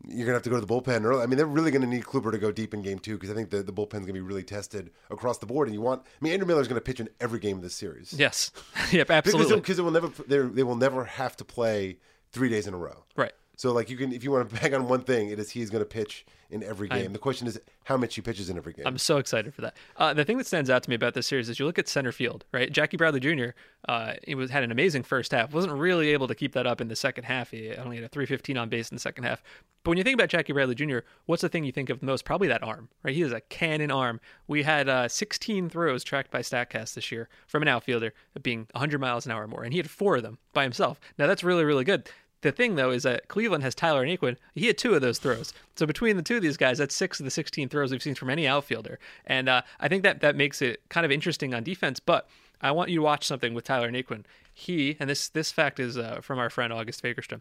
you're 0.05 0.27
gonna 0.27 0.35
have 0.35 0.43
to 0.43 0.51
go 0.51 0.61
to 0.61 0.65
the 0.65 0.73
bullpen 0.73 1.05
early. 1.05 1.23
I 1.23 1.27
mean, 1.27 1.37
they're 1.37 1.47
really 1.47 1.71
gonna 1.71 1.87
need 1.87 2.05
Kluber 2.05 2.31
to 2.33 2.39
go 2.39 2.53
deep 2.53 2.75
in 2.75 2.83
game 2.83 2.99
two 2.99 3.15
because 3.15 3.31
I 3.31 3.35
think 3.35 3.51
the, 3.51 3.63
the 3.63 3.73
bullpen's 3.73 4.01
gonna 4.01 4.13
be 4.13 4.21
really 4.21 4.43
tested 4.43 4.91
across 5.11 5.39
the 5.39 5.47
board. 5.47 5.69
And 5.69 5.75
you 5.75 5.81
want, 5.81 6.03
I 6.03 6.25
mean, 6.25 6.33
Andrew 6.33 6.47
Miller's 6.47 6.69
gonna 6.69 6.81
pitch 6.81 7.01
in 7.01 7.09
every 7.21 7.41
game 7.41 7.57
of 7.57 7.63
this 7.63 7.75
series. 7.75 8.13
Yes, 8.13 8.53
yep, 8.93 9.11
absolutely. 9.11 9.57
because 9.57 9.79
it 9.79 9.83
will 9.83 9.91
never 9.91 10.09
they 10.27 10.63
will 10.63 10.77
never 10.77 11.05
have 11.05 11.37
to 11.37 11.45
play 11.45 11.99
three 12.33 12.49
days 12.49 12.67
in 12.67 12.75
a 12.75 12.79
row. 12.79 13.05
Right. 13.17 13.33
So 13.57 13.73
like 13.73 13.89
you 13.91 13.97
can 13.97 14.13
if 14.13 14.23
you 14.23 14.31
want 14.31 14.49
to 14.49 14.55
bang 14.61 14.75
on 14.75 14.87
one 14.87 15.01
thing, 15.01 15.31
it 15.31 15.39
is 15.39 15.51
he's 15.51 15.71
going 15.71 15.83
to 15.83 15.89
pitch 15.89 16.25
in 16.51 16.63
every 16.63 16.89
game. 16.89 17.13
the 17.13 17.19
question 17.19 17.49
is 17.49 17.59
how 17.85 17.97
much 17.97 18.15
he 18.15 18.21
pitches 18.21 18.49
in 18.51 18.57
every 18.57 18.73
game. 18.73 18.87
I'm 18.87 18.99
so 18.99 19.17
excited 19.19 19.53
for 19.55 19.63
that. 19.63 19.77
Uh, 19.97 20.15
the 20.15 20.25
thing 20.25 20.39
that 20.39 20.47
stands 20.47 20.71
out 20.71 20.83
to 20.85 20.91
me 20.91 20.95
about 20.95 21.15
this 21.15 21.27
series 21.27 21.49
is 21.49 21.59
you 21.59 21.67
look 21.67 21.79
at 21.79 21.89
center 21.89 22.13
field, 22.13 22.45
right? 22.53 22.71
Jackie 22.71 22.97
Bradley 22.97 23.21
Jr. 23.21 23.49
Uh, 23.89 24.15
he 24.25 24.35
was 24.35 24.51
had 24.51 24.63
an 24.63 24.71
amazing 24.71 25.03
first 25.03 25.33
half. 25.33 25.53
wasn't 25.53 25.73
really 25.73 26.11
able 26.11 26.29
to 26.29 26.35
keep 26.35 26.53
that 26.53 26.67
up 26.67 26.81
in 26.81 26.89
the 26.89 26.97
second 26.97 27.25
half. 27.25 27.51
He 27.51 27.75
only 27.75 27.97
had 27.97 28.05
a 28.05 28.09
315 28.09 28.57
on 28.57 28.69
base 28.69 28.91
in 28.91 28.97
the 28.97 29.01
second 29.01 29.25
half. 29.25 29.43
But 29.83 29.91
when 29.91 29.99
you 29.99 30.05
think 30.05 30.15
about 30.15 30.29
Jackie 30.29 30.53
Bradley 30.53 30.75
Jr., 30.75 30.99
what's 31.27 31.43
the 31.43 31.49
thing 31.49 31.65
you 31.65 31.73
think 31.73 31.91
of 31.91 32.03
most? 32.03 32.25
Probably 32.25 32.49
that 32.49 32.63
arm, 32.63 32.89
right? 33.03 33.15
He 33.15 33.23
has 33.23 33.33
a 33.33 33.41
cannon 33.41 33.91
arm. 33.91 34.21
We 34.47 34.63
had 34.65 34.89
uh, 34.89 35.09
16 35.09 35.71
throws 35.71 36.05
tracked 36.05 36.31
by 36.31 36.41
Statcast 36.41 36.95
this 36.95 37.11
year 37.11 37.29
from 37.47 37.63
an 37.63 37.69
outfielder 37.69 38.13
being 38.43 38.67
100 38.73 39.01
miles 39.01 39.27
an 39.27 39.33
hour 39.33 39.45
or 39.45 39.49
more, 39.49 39.63
and 39.63 39.73
he 39.73 39.79
had 39.79 39.91
four 39.91 40.17
of 40.17 40.23
them 40.23 40.39
by 40.53 40.65
himself. 40.65 41.01
Now 41.19 41.27
that's 41.27 41.43
really 41.45 41.65
really 41.65 41.85
good. 41.85 42.09
The 42.43 42.53
thing 42.53 42.75
though 42.77 42.91
is 42.91 43.03
that 43.05 43.29
Cleveland 43.29 43.63
has 43.65 43.75
Tyler 43.75 44.07
Naquin. 44.07 44.37
He 44.55 44.67
had 44.67 44.79
two 44.79 44.95
of 44.95 45.01
those 45.01 45.19
throws. 45.19 45.53
So 45.75 45.87
between 45.87 46.17
the 46.17 46.23
two 46.23 46.37
of 46.37 46.43
these 46.43 46.57
guys, 46.57 46.79
that's 46.79 46.95
six 46.95 47.19
of 47.19 47.25
the 47.25 47.31
16 47.31 47.69
throws 47.69 47.91
we've 47.91 48.03
seen 48.03 48.15
from 48.15 48.31
any 48.31 48.47
outfielder. 48.47 48.99
And 49.27 49.49
uh, 49.49 49.63
I 49.81 49.89
think 49.89 50.03
that 50.03 50.21
that 50.21 50.37
makes 50.37 50.61
it 50.63 50.81
kind 50.89 51.05
of 51.05 51.11
interesting 51.13 51.55
on 51.55 51.65
defense. 51.65 51.99
But 51.99 52.29
I 52.61 52.71
want 52.71 52.91
you 52.91 52.97
to 52.97 53.03
watch 53.03 53.27
something 53.27 53.55
with 53.55 53.65
Tyler 53.65 53.91
Naquin. 53.91 54.25
He 54.53 54.97
and 54.99 55.11
this 55.11 55.29
this 55.29 55.53
fact 55.53 55.81
is 55.81 55.97
uh, 55.97 56.21
from 56.23 56.39
our 56.39 56.51
friend 56.51 56.73
August 56.73 57.03
Fagerstrom. 57.03 57.41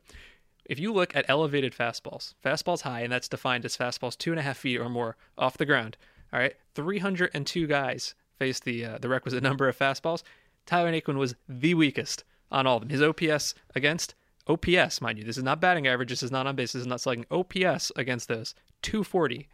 If 0.65 0.79
you 0.79 0.91
look 0.91 1.15
at 1.15 1.25
elevated 1.27 1.73
fastballs, 1.73 2.33
fastballs 2.43 2.81
high, 2.81 3.01
and 3.01 3.11
that's 3.11 3.27
defined 3.27 3.65
as 3.65 3.77
fastballs 3.77 4.17
two 4.17 4.31
and 4.31 4.39
a 4.39 4.43
half 4.43 4.57
feet 4.57 4.79
or 4.79 4.89
more 4.89 5.15
off 5.37 5.57
the 5.57 5.65
ground. 5.65 5.95
All 6.33 6.39
right, 6.39 6.55
302 6.73 7.67
guys 7.67 8.15
faced 8.39 8.65
the 8.65 8.83
uh, 8.85 8.97
the 8.97 9.09
requisite 9.09 9.43
number 9.43 9.69
of 9.69 9.77
fastballs. 9.77 10.23
Tyler 10.65 10.91
Naquin 10.91 11.17
was 11.17 11.35
the 11.47 11.75
weakest 11.75 12.23
on 12.51 12.65
all 12.65 12.77
of 12.77 12.81
them. 12.81 12.89
His 12.89 13.01
OPS 13.01 13.53
against 13.75 14.15
OPS, 14.47 15.01
mind 15.01 15.17
you, 15.17 15.23
this 15.23 15.37
is 15.37 15.43
not 15.43 15.59
batting 15.59 15.87
average. 15.87 16.09
This 16.09 16.23
is 16.23 16.31
not 16.31 16.47
on 16.47 16.55
base. 16.55 16.73
This 16.73 16.81
is 16.81 16.87
not 16.87 17.01
slugging. 17.01 17.25
OPS 17.31 17.91
against 17.95 18.27
those 18.27 18.53
240. 18.83 19.47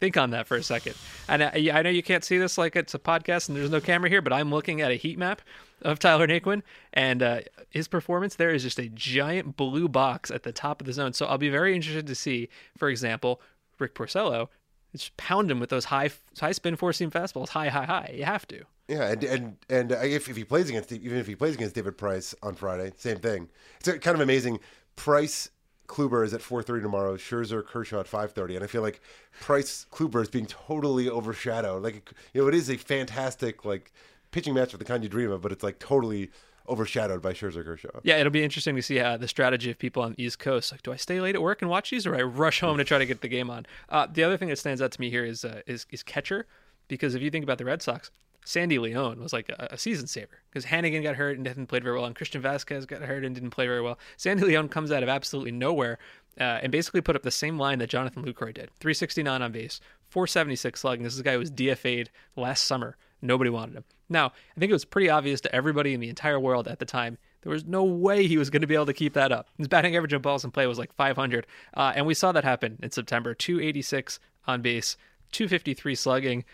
Think 0.00 0.16
on 0.16 0.30
that 0.30 0.48
for 0.48 0.56
a 0.56 0.62
second. 0.62 0.94
And 1.28 1.44
I, 1.44 1.70
I 1.72 1.82
know 1.82 1.88
you 1.90 2.02
can't 2.02 2.24
see 2.24 2.36
this 2.36 2.58
like 2.58 2.74
it's 2.74 2.92
a 2.92 2.98
podcast 2.98 3.48
and 3.48 3.56
there's 3.56 3.70
no 3.70 3.80
camera 3.80 4.10
here, 4.10 4.20
but 4.20 4.32
I'm 4.32 4.50
looking 4.50 4.80
at 4.80 4.90
a 4.90 4.96
heat 4.96 5.16
map 5.16 5.42
of 5.80 5.98
Tyler 5.98 6.26
Naquin, 6.26 6.62
and 6.92 7.22
uh, 7.22 7.40
his 7.70 7.88
performance 7.88 8.34
there 8.34 8.50
is 8.50 8.62
just 8.62 8.78
a 8.78 8.88
giant 8.88 9.56
blue 9.56 9.88
box 9.88 10.30
at 10.30 10.42
the 10.42 10.52
top 10.52 10.80
of 10.80 10.86
the 10.86 10.92
zone. 10.92 11.12
So 11.12 11.26
I'll 11.26 11.38
be 11.38 11.50
very 11.50 11.74
interested 11.74 12.06
to 12.08 12.14
see, 12.14 12.48
for 12.76 12.88
example, 12.88 13.40
Rick 13.78 13.94
Porcello 13.94 14.48
just 14.92 15.16
pound 15.16 15.50
him 15.50 15.60
with 15.60 15.70
those 15.70 15.86
high 15.86 16.10
high 16.38 16.52
spin 16.52 16.76
four 16.76 16.92
seam 16.92 17.10
fastballs, 17.10 17.48
high, 17.48 17.68
high, 17.68 17.84
high. 17.84 18.12
You 18.14 18.24
have 18.24 18.46
to. 18.48 18.64
Yeah, 18.88 19.10
and 19.10 19.24
and 19.24 19.56
and 19.70 19.92
if, 19.92 20.28
if 20.28 20.36
he 20.36 20.44
plays 20.44 20.68
against 20.68 20.92
even 20.92 21.18
if 21.18 21.26
he 21.26 21.34
plays 21.34 21.54
against 21.54 21.74
David 21.74 21.96
Price 21.96 22.34
on 22.42 22.54
Friday, 22.54 22.92
same 22.96 23.18
thing. 23.18 23.48
It's 23.80 23.88
kind 23.88 24.14
of 24.14 24.20
amazing. 24.20 24.60
Price 24.96 25.50
Kluber 25.88 26.24
is 26.24 26.34
at 26.34 26.40
4:30 26.40 26.82
tomorrow. 26.82 27.16
Scherzer 27.16 27.64
Kershaw 27.64 28.00
at 28.00 28.06
5:30, 28.06 28.56
and 28.56 28.64
I 28.64 28.66
feel 28.66 28.82
like 28.82 29.00
Price 29.40 29.86
Kluber 29.90 30.22
is 30.22 30.28
being 30.28 30.46
totally 30.46 31.08
overshadowed. 31.08 31.82
Like 31.82 32.12
you 32.34 32.42
know, 32.42 32.48
it 32.48 32.54
is 32.54 32.68
a 32.68 32.76
fantastic 32.76 33.64
like 33.64 33.92
pitching 34.30 34.54
match 34.54 34.72
of 34.72 34.78
the 34.78 34.84
kind 34.84 35.02
you 35.02 35.08
dream 35.08 35.30
of, 35.30 35.40
but 35.40 35.52
it's 35.52 35.62
like 35.62 35.78
totally 35.78 36.30
overshadowed 36.68 37.22
by 37.22 37.32
Scherzer 37.32 37.64
Kershaw. 37.64 38.00
Yeah, 38.02 38.16
it'll 38.16 38.30
be 38.30 38.44
interesting 38.44 38.76
to 38.76 38.82
see 38.82 38.98
uh, 39.00 39.16
the 39.16 39.28
strategy 39.28 39.70
of 39.70 39.78
people 39.78 40.02
on 40.02 40.12
the 40.12 40.22
East 40.22 40.38
Coast. 40.38 40.72
Like, 40.72 40.82
do 40.82 40.92
I 40.92 40.96
stay 40.96 41.20
late 41.20 41.34
at 41.34 41.42
work 41.42 41.62
and 41.62 41.70
watch 41.70 41.90
these, 41.90 42.06
or 42.06 42.14
I 42.14 42.22
rush 42.22 42.60
home 42.60 42.78
to 42.78 42.84
try 42.84 42.98
to 42.98 43.06
get 43.06 43.20
the 43.20 43.28
game 43.28 43.50
on? 43.50 43.66
Uh, 43.88 44.06
the 44.12 44.24
other 44.24 44.36
thing 44.36 44.48
that 44.48 44.58
stands 44.58 44.80
out 44.80 44.92
to 44.92 45.00
me 45.00 45.10
here 45.10 45.24
is 45.24 45.44
uh, 45.44 45.62
is, 45.66 45.86
is 45.90 46.02
catcher, 46.02 46.46
because 46.88 47.14
if 47.14 47.22
you 47.22 47.30
think 47.30 47.44
about 47.44 47.58
the 47.58 47.64
Red 47.64 47.82
Sox, 47.82 48.10
Sandy 48.44 48.78
Leon 48.78 49.20
was 49.20 49.32
like 49.32 49.48
a, 49.48 49.68
a 49.72 49.78
season 49.78 50.06
saver 50.06 50.40
because 50.50 50.66
Hanigan 50.66 51.02
got 51.02 51.16
hurt 51.16 51.36
and 51.36 51.44
didn't 51.44 51.66
play 51.66 51.80
very 51.80 51.96
well, 51.96 52.04
and 52.04 52.14
Christian 52.14 52.42
Vazquez 52.42 52.86
got 52.86 53.02
hurt 53.02 53.24
and 53.24 53.34
didn't 53.34 53.50
play 53.50 53.66
very 53.66 53.80
well. 53.80 53.98
Sandy 54.16 54.44
Leon 54.44 54.68
comes 54.68 54.90
out 54.90 55.02
of 55.02 55.08
absolutely 55.08 55.52
nowhere 55.52 55.98
uh, 56.40 56.60
and 56.62 56.72
basically 56.72 57.00
put 57.00 57.16
up 57.16 57.22
the 57.22 57.30
same 57.30 57.58
line 57.58 57.78
that 57.78 57.90
Jonathan 57.90 58.24
Lucroy 58.24 58.52
did: 58.52 58.70
369 58.80 59.42
on 59.42 59.52
base, 59.52 59.80
476 60.10 60.80
slugging. 60.80 61.04
This 61.04 61.14
is 61.14 61.20
a 61.20 61.24
guy 61.24 61.32
who 61.32 61.38
was 61.38 61.50
DFA'd 61.50 62.10
last 62.36 62.64
summer. 62.64 62.96
Nobody 63.22 63.50
wanted 63.50 63.76
him. 63.76 63.84
Now, 64.08 64.26
I 64.26 64.60
think 64.60 64.70
it 64.70 64.74
was 64.74 64.84
pretty 64.84 65.08
obvious 65.08 65.40
to 65.42 65.54
everybody 65.54 65.94
in 65.94 66.00
the 66.00 66.08
entire 66.08 66.38
world 66.38 66.68
at 66.68 66.78
the 66.78 66.84
time 66.84 67.18
there 67.42 67.50
was 67.50 67.64
no 67.64 67.82
way 67.82 68.26
he 68.26 68.38
was 68.38 68.50
going 68.50 68.60
to 68.60 68.68
be 68.68 68.74
able 68.74 68.86
to 68.86 68.92
keep 68.92 69.14
that 69.14 69.32
up. 69.32 69.48
His 69.58 69.68
batting 69.68 69.96
average 69.96 70.14
on 70.14 70.22
balls 70.22 70.44
in 70.44 70.52
play 70.52 70.66
was 70.66 70.78
like 70.78 70.92
500, 70.94 71.46
uh, 71.74 71.92
and 71.94 72.06
we 72.06 72.14
saw 72.14 72.32
that 72.32 72.44
happen 72.44 72.78
in 72.82 72.90
September. 72.90 73.34
286 73.34 74.20
on 74.46 74.62
base, 74.62 74.96
253 75.32 75.94
slugging 75.94 76.44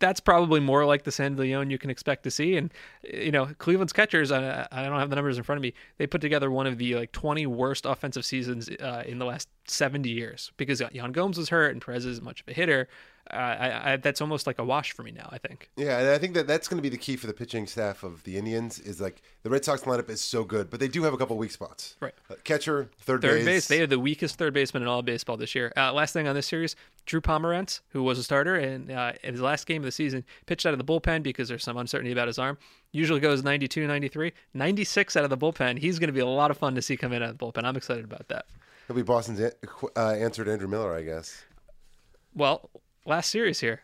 that's 0.00 0.20
probably 0.20 0.60
more 0.60 0.84
like 0.84 1.04
the 1.04 1.12
San 1.12 1.36
Leon 1.36 1.70
you 1.70 1.78
can 1.78 1.90
expect 1.90 2.24
to 2.24 2.30
see. 2.30 2.56
And 2.56 2.72
you 3.04 3.30
know, 3.30 3.46
Cleveland's 3.58 3.92
catchers, 3.92 4.32
I, 4.32 4.66
I, 4.72 4.84
don't 4.84 4.98
have 4.98 5.10
the 5.10 5.16
numbers 5.16 5.38
in 5.38 5.44
front 5.44 5.58
of 5.58 5.62
me. 5.62 5.74
They 5.98 6.06
put 6.06 6.20
together 6.20 6.50
one 6.50 6.66
of 6.66 6.78
the 6.78 6.96
like 6.96 7.12
20 7.12 7.46
worst 7.46 7.86
offensive 7.86 8.24
seasons 8.24 8.68
uh, 8.68 9.04
in 9.06 9.18
the 9.18 9.24
last 9.24 9.48
70 9.70 10.08
years 10.08 10.52
because 10.56 10.82
Yan 10.92 11.12
Gomes 11.12 11.38
was 11.38 11.48
hurt 11.48 11.72
and 11.72 11.82
Perez 11.82 12.04
isn't 12.04 12.24
much 12.24 12.40
of 12.40 12.48
a 12.48 12.52
hitter. 12.52 12.88
Uh, 13.30 13.36
I, 13.36 13.92
I, 13.92 13.96
that's 13.96 14.20
almost 14.20 14.46
like 14.46 14.60
a 14.60 14.64
wash 14.64 14.92
for 14.92 15.02
me 15.02 15.10
now. 15.10 15.28
I 15.32 15.38
think. 15.38 15.68
Yeah, 15.76 15.98
and 15.98 16.10
I 16.10 16.18
think 16.18 16.34
that 16.34 16.46
that's 16.46 16.68
going 16.68 16.78
to 16.78 16.82
be 16.82 16.88
the 16.88 16.96
key 16.96 17.16
for 17.16 17.26
the 17.26 17.32
pitching 17.32 17.66
staff 17.66 18.04
of 18.04 18.22
the 18.22 18.36
Indians. 18.36 18.78
Is 18.78 19.00
like 19.00 19.20
the 19.42 19.50
Red 19.50 19.64
Sox 19.64 19.82
lineup 19.82 20.08
is 20.08 20.20
so 20.20 20.44
good, 20.44 20.70
but 20.70 20.78
they 20.78 20.86
do 20.86 21.02
have 21.02 21.12
a 21.12 21.16
couple 21.16 21.36
weak 21.36 21.50
spots. 21.50 21.96
Right. 21.98 22.14
Uh, 22.30 22.34
catcher, 22.44 22.88
third, 23.00 23.22
third 23.22 23.38
base. 23.38 23.44
base. 23.44 23.68
They 23.68 23.80
are 23.80 23.86
the 23.86 23.98
weakest 23.98 24.38
third 24.38 24.54
baseman 24.54 24.84
in 24.84 24.88
all 24.88 25.02
baseball 25.02 25.36
this 25.36 25.56
year. 25.56 25.72
Uh, 25.76 25.92
last 25.92 26.12
thing 26.12 26.28
on 26.28 26.36
this 26.36 26.46
series, 26.46 26.76
Drew 27.04 27.20
Pomeranz, 27.20 27.80
who 27.88 28.04
was 28.04 28.18
a 28.18 28.22
starter 28.22 28.54
and 28.54 28.92
uh, 28.92 29.12
in 29.24 29.32
his 29.32 29.42
last 29.42 29.66
game 29.66 29.82
of 29.82 29.86
the 29.86 29.92
season, 29.92 30.24
pitched 30.46 30.64
out 30.64 30.72
of 30.72 30.78
the 30.78 30.84
bullpen 30.84 31.24
because 31.24 31.48
there's 31.48 31.64
some 31.64 31.76
uncertainty 31.76 32.12
about 32.12 32.28
his 32.28 32.38
arm. 32.38 32.58
Usually 32.92 33.18
goes 33.18 33.42
92, 33.42 33.88
93, 33.88 34.32
96 34.54 35.16
out 35.16 35.24
of 35.24 35.30
the 35.30 35.38
bullpen. 35.38 35.78
He's 35.78 35.98
going 35.98 36.08
to 36.08 36.12
be 36.12 36.20
a 36.20 36.26
lot 36.26 36.52
of 36.52 36.58
fun 36.58 36.76
to 36.76 36.82
see 36.82 36.96
come 36.96 37.12
in 37.12 37.22
out 37.24 37.30
of 37.30 37.38
the 37.38 37.44
bullpen. 37.44 37.64
I'm 37.64 37.76
excited 37.76 38.04
about 38.04 38.28
that. 38.28 38.46
He'll 38.86 38.96
be 38.96 39.02
Boston's 39.02 39.40
uh, 39.40 40.00
answer 40.00 40.44
to 40.44 40.52
Andrew 40.52 40.68
Miller, 40.68 40.94
I 40.94 41.02
guess. 41.02 41.44
Well, 42.34 42.70
last 43.04 43.30
series 43.30 43.60
here. 43.60 43.82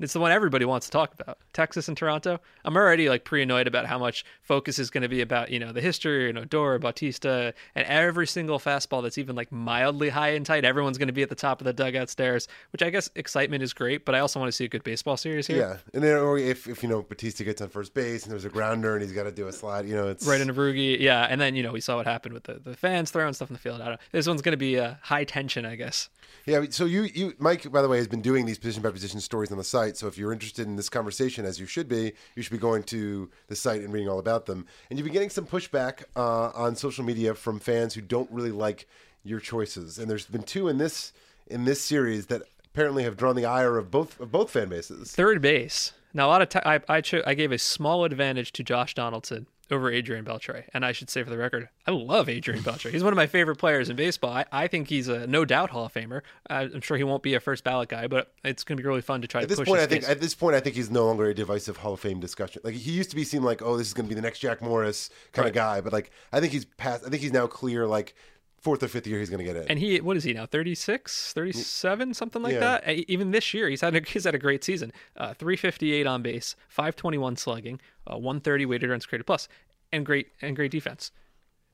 It's 0.00 0.12
the 0.12 0.20
one 0.20 0.32
everybody 0.32 0.64
wants 0.64 0.86
to 0.86 0.92
talk 0.92 1.14
about. 1.18 1.38
Texas 1.52 1.88
and 1.88 1.96
Toronto. 1.96 2.40
I'm 2.64 2.76
already 2.76 3.08
like 3.08 3.24
pre-annoyed 3.24 3.66
about 3.66 3.86
how 3.86 3.98
much 3.98 4.24
focus 4.42 4.78
is 4.78 4.90
going 4.90 5.02
to 5.02 5.08
be 5.08 5.20
about, 5.20 5.50
you 5.50 5.58
know, 5.58 5.72
the 5.72 5.80
history, 5.80 6.32
know, 6.32 6.42
Odor, 6.42 6.78
Bautista, 6.78 7.54
and 7.74 7.86
every 7.86 8.26
single 8.26 8.58
fastball 8.58 9.02
that's 9.02 9.18
even 9.18 9.36
like 9.36 9.50
mildly 9.50 10.08
high 10.08 10.30
and 10.30 10.44
tight. 10.44 10.64
Everyone's 10.64 10.98
going 10.98 11.08
to 11.08 11.12
be 11.12 11.22
at 11.22 11.28
the 11.28 11.34
top 11.34 11.60
of 11.60 11.64
the 11.64 11.72
dugout 11.72 12.10
stairs, 12.10 12.48
which 12.72 12.82
I 12.82 12.90
guess 12.90 13.08
excitement 13.14 13.62
is 13.62 13.72
great, 13.72 14.04
but 14.04 14.14
I 14.14 14.20
also 14.20 14.38
want 14.40 14.48
to 14.48 14.56
see 14.56 14.64
a 14.64 14.68
good 14.68 14.84
baseball 14.84 15.16
series 15.16 15.46
here. 15.46 15.58
Yeah. 15.58 15.76
And 15.94 16.02
then 16.02 16.16
or 16.18 16.38
if, 16.38 16.66
if 16.68 16.82
you 16.82 16.88
know, 16.88 17.02
Bautista 17.02 17.44
gets 17.44 17.60
on 17.60 17.68
first 17.68 17.94
base 17.94 18.24
and 18.24 18.32
there's 18.32 18.44
a 18.44 18.48
grounder 18.48 18.94
and 18.94 19.02
he's 19.02 19.12
got 19.12 19.24
to 19.24 19.32
do 19.32 19.48
a 19.48 19.52
slide, 19.52 19.86
you 19.86 19.94
know, 19.94 20.08
it's 20.08 20.26
right 20.26 20.40
in 20.40 20.50
into 20.50 20.60
Veroogie. 20.60 21.00
Yeah. 21.00 21.26
And 21.28 21.40
then, 21.40 21.54
you 21.54 21.62
know, 21.62 21.72
we 21.72 21.80
saw 21.80 21.96
what 21.96 22.06
happened 22.06 22.34
with 22.34 22.44
the, 22.44 22.54
the 22.54 22.76
fans 22.76 23.10
throwing 23.10 23.32
stuff 23.34 23.50
in 23.50 23.54
the 23.54 23.60
field. 23.60 23.80
I 23.80 23.84
don't 23.84 23.94
know. 23.94 24.00
This 24.12 24.26
one's 24.26 24.42
going 24.42 24.52
to 24.52 24.58
be 24.58 24.78
uh, 24.78 24.94
high 25.02 25.24
tension, 25.24 25.64
I 25.64 25.76
guess. 25.76 26.08
Yeah. 26.46 26.64
So 26.70 26.84
you, 26.84 27.02
you, 27.02 27.34
Mike, 27.38 27.70
by 27.70 27.82
the 27.82 27.88
way, 27.88 27.98
has 27.98 28.08
been 28.08 28.22
doing 28.22 28.46
these 28.46 28.58
position 28.58 28.82
by 28.82 28.90
position 28.90 29.20
stories 29.20 29.50
on 29.50 29.58
the 29.58 29.64
site. 29.64 29.89
So 29.96 30.06
if 30.06 30.18
you're 30.18 30.32
interested 30.32 30.66
in 30.66 30.76
this 30.76 30.88
conversation, 30.88 31.44
as 31.44 31.60
you 31.60 31.66
should 31.66 31.88
be, 31.88 32.12
you 32.34 32.42
should 32.42 32.52
be 32.52 32.58
going 32.58 32.82
to 32.84 33.30
the 33.48 33.56
site 33.56 33.82
and 33.82 33.92
reading 33.92 34.08
all 34.08 34.18
about 34.18 34.46
them. 34.46 34.66
And 34.88 34.98
you've 34.98 35.04
been 35.04 35.12
getting 35.12 35.30
some 35.30 35.46
pushback 35.46 36.04
uh, 36.16 36.50
on 36.54 36.76
social 36.76 37.04
media 37.04 37.34
from 37.34 37.58
fans 37.58 37.94
who 37.94 38.00
don't 38.00 38.30
really 38.30 38.52
like 38.52 38.86
your 39.24 39.40
choices. 39.40 39.98
And 39.98 40.10
there's 40.10 40.26
been 40.26 40.42
two 40.42 40.68
in 40.68 40.78
this 40.78 41.12
in 41.46 41.64
this 41.64 41.80
series 41.80 42.26
that 42.26 42.42
apparently 42.72 43.02
have 43.02 43.16
drawn 43.16 43.36
the 43.36 43.44
ire 43.44 43.76
of 43.76 43.90
both 43.90 44.20
of 44.20 44.30
both 44.32 44.50
fan 44.50 44.68
bases. 44.68 45.12
Third 45.12 45.42
base. 45.42 45.92
Now 46.14 46.26
a 46.26 46.30
lot 46.30 46.42
of 46.42 46.48
t- 46.48 46.60
I 46.64 46.80
I, 46.88 47.00
cho- 47.00 47.22
I 47.26 47.34
gave 47.34 47.52
a 47.52 47.58
small 47.58 48.04
advantage 48.04 48.52
to 48.52 48.62
Josh 48.62 48.94
Donaldson 48.94 49.46
over 49.70 49.90
Adrian 49.90 50.24
Beltre. 50.24 50.64
And 50.74 50.84
I 50.84 50.92
should 50.92 51.10
say 51.10 51.22
for 51.22 51.30
the 51.30 51.38
record, 51.38 51.68
I 51.86 51.90
love 51.90 52.28
Adrian 52.28 52.62
Beltre. 52.62 52.90
He's 52.90 53.04
one 53.04 53.12
of 53.12 53.16
my 53.16 53.26
favorite 53.26 53.56
players 53.56 53.88
in 53.88 53.96
baseball. 53.96 54.32
I, 54.32 54.44
I 54.52 54.66
think 54.66 54.88
he's 54.88 55.08
a 55.08 55.26
no 55.26 55.44
doubt 55.44 55.70
Hall 55.70 55.86
of 55.86 55.92
Famer. 55.92 56.22
Uh, 56.48 56.68
I'm 56.74 56.80
sure 56.80 56.96
he 56.96 57.04
won't 57.04 57.22
be 57.22 57.34
a 57.34 57.40
first 57.40 57.64
ballot 57.64 57.88
guy, 57.88 58.06
but 58.06 58.32
it's 58.44 58.64
going 58.64 58.76
to 58.76 58.82
be 58.82 58.86
really 58.86 59.00
fun 59.02 59.22
to 59.22 59.28
try 59.28 59.40
at 59.40 59.44
to 59.44 59.48
this 59.48 59.58
push 59.58 59.68
point. 59.68 59.80
I 59.80 59.86
think 59.86 60.02
case. 60.02 60.10
at 60.10 60.20
this 60.20 60.34
point, 60.34 60.56
I 60.56 60.60
think 60.60 60.76
he's 60.76 60.90
no 60.90 61.06
longer 61.06 61.26
a 61.26 61.34
divisive 61.34 61.78
Hall 61.78 61.94
of 61.94 62.00
Fame 62.00 62.20
discussion. 62.20 62.62
Like 62.64 62.74
he 62.74 62.92
used 62.92 63.10
to 63.10 63.16
be, 63.16 63.24
seem 63.24 63.42
like 63.42 63.62
oh, 63.62 63.76
this 63.76 63.86
is 63.86 63.94
going 63.94 64.06
to 64.06 64.08
be 64.08 64.14
the 64.14 64.22
next 64.22 64.40
Jack 64.40 64.62
Morris 64.62 65.10
kind 65.32 65.48
of 65.48 65.54
guy. 65.54 65.80
But 65.80 65.92
like 65.92 66.10
I 66.32 66.40
think 66.40 66.52
he's 66.52 66.64
past. 66.64 67.04
I 67.06 67.10
think 67.10 67.22
he's 67.22 67.32
now 67.32 67.46
clear. 67.46 67.86
Like 67.86 68.14
fourth 68.60 68.82
or 68.82 68.88
fifth 68.88 69.06
year, 69.06 69.18
he's 69.18 69.30
going 69.30 69.38
to 69.38 69.44
get 69.44 69.56
in. 69.56 69.68
And 69.68 69.78
he, 69.78 70.00
what 70.00 70.16
is 70.16 70.24
he 70.24 70.32
now? 70.32 70.46
36, 70.46 71.32
37, 71.32 72.14
something 72.14 72.42
like 72.42 72.54
Yeah. 72.54 72.80
that. 72.84 72.88
Even 73.10 73.30
this 73.30 73.52
year, 73.54 73.68
he's 73.68 73.80
had 73.80 73.96
a, 73.96 74.00
he's 74.06 74.24
had 74.24 74.34
a 74.34 74.38
great 74.38 74.62
season. 74.64 74.92
Uh, 75.16 75.34
358 75.34 76.06
on 76.06 76.22
base, 76.22 76.56
521 76.68 77.36
slugging, 77.36 77.80
uh, 78.06 78.16
130 78.16 78.66
weighted 78.66 78.90
runs 78.90 79.06
created 79.06 79.24
plus, 79.24 79.48
and 79.92 80.04
great 80.06 80.28
and 80.42 80.54
great 80.56 80.70
defense. 80.70 81.10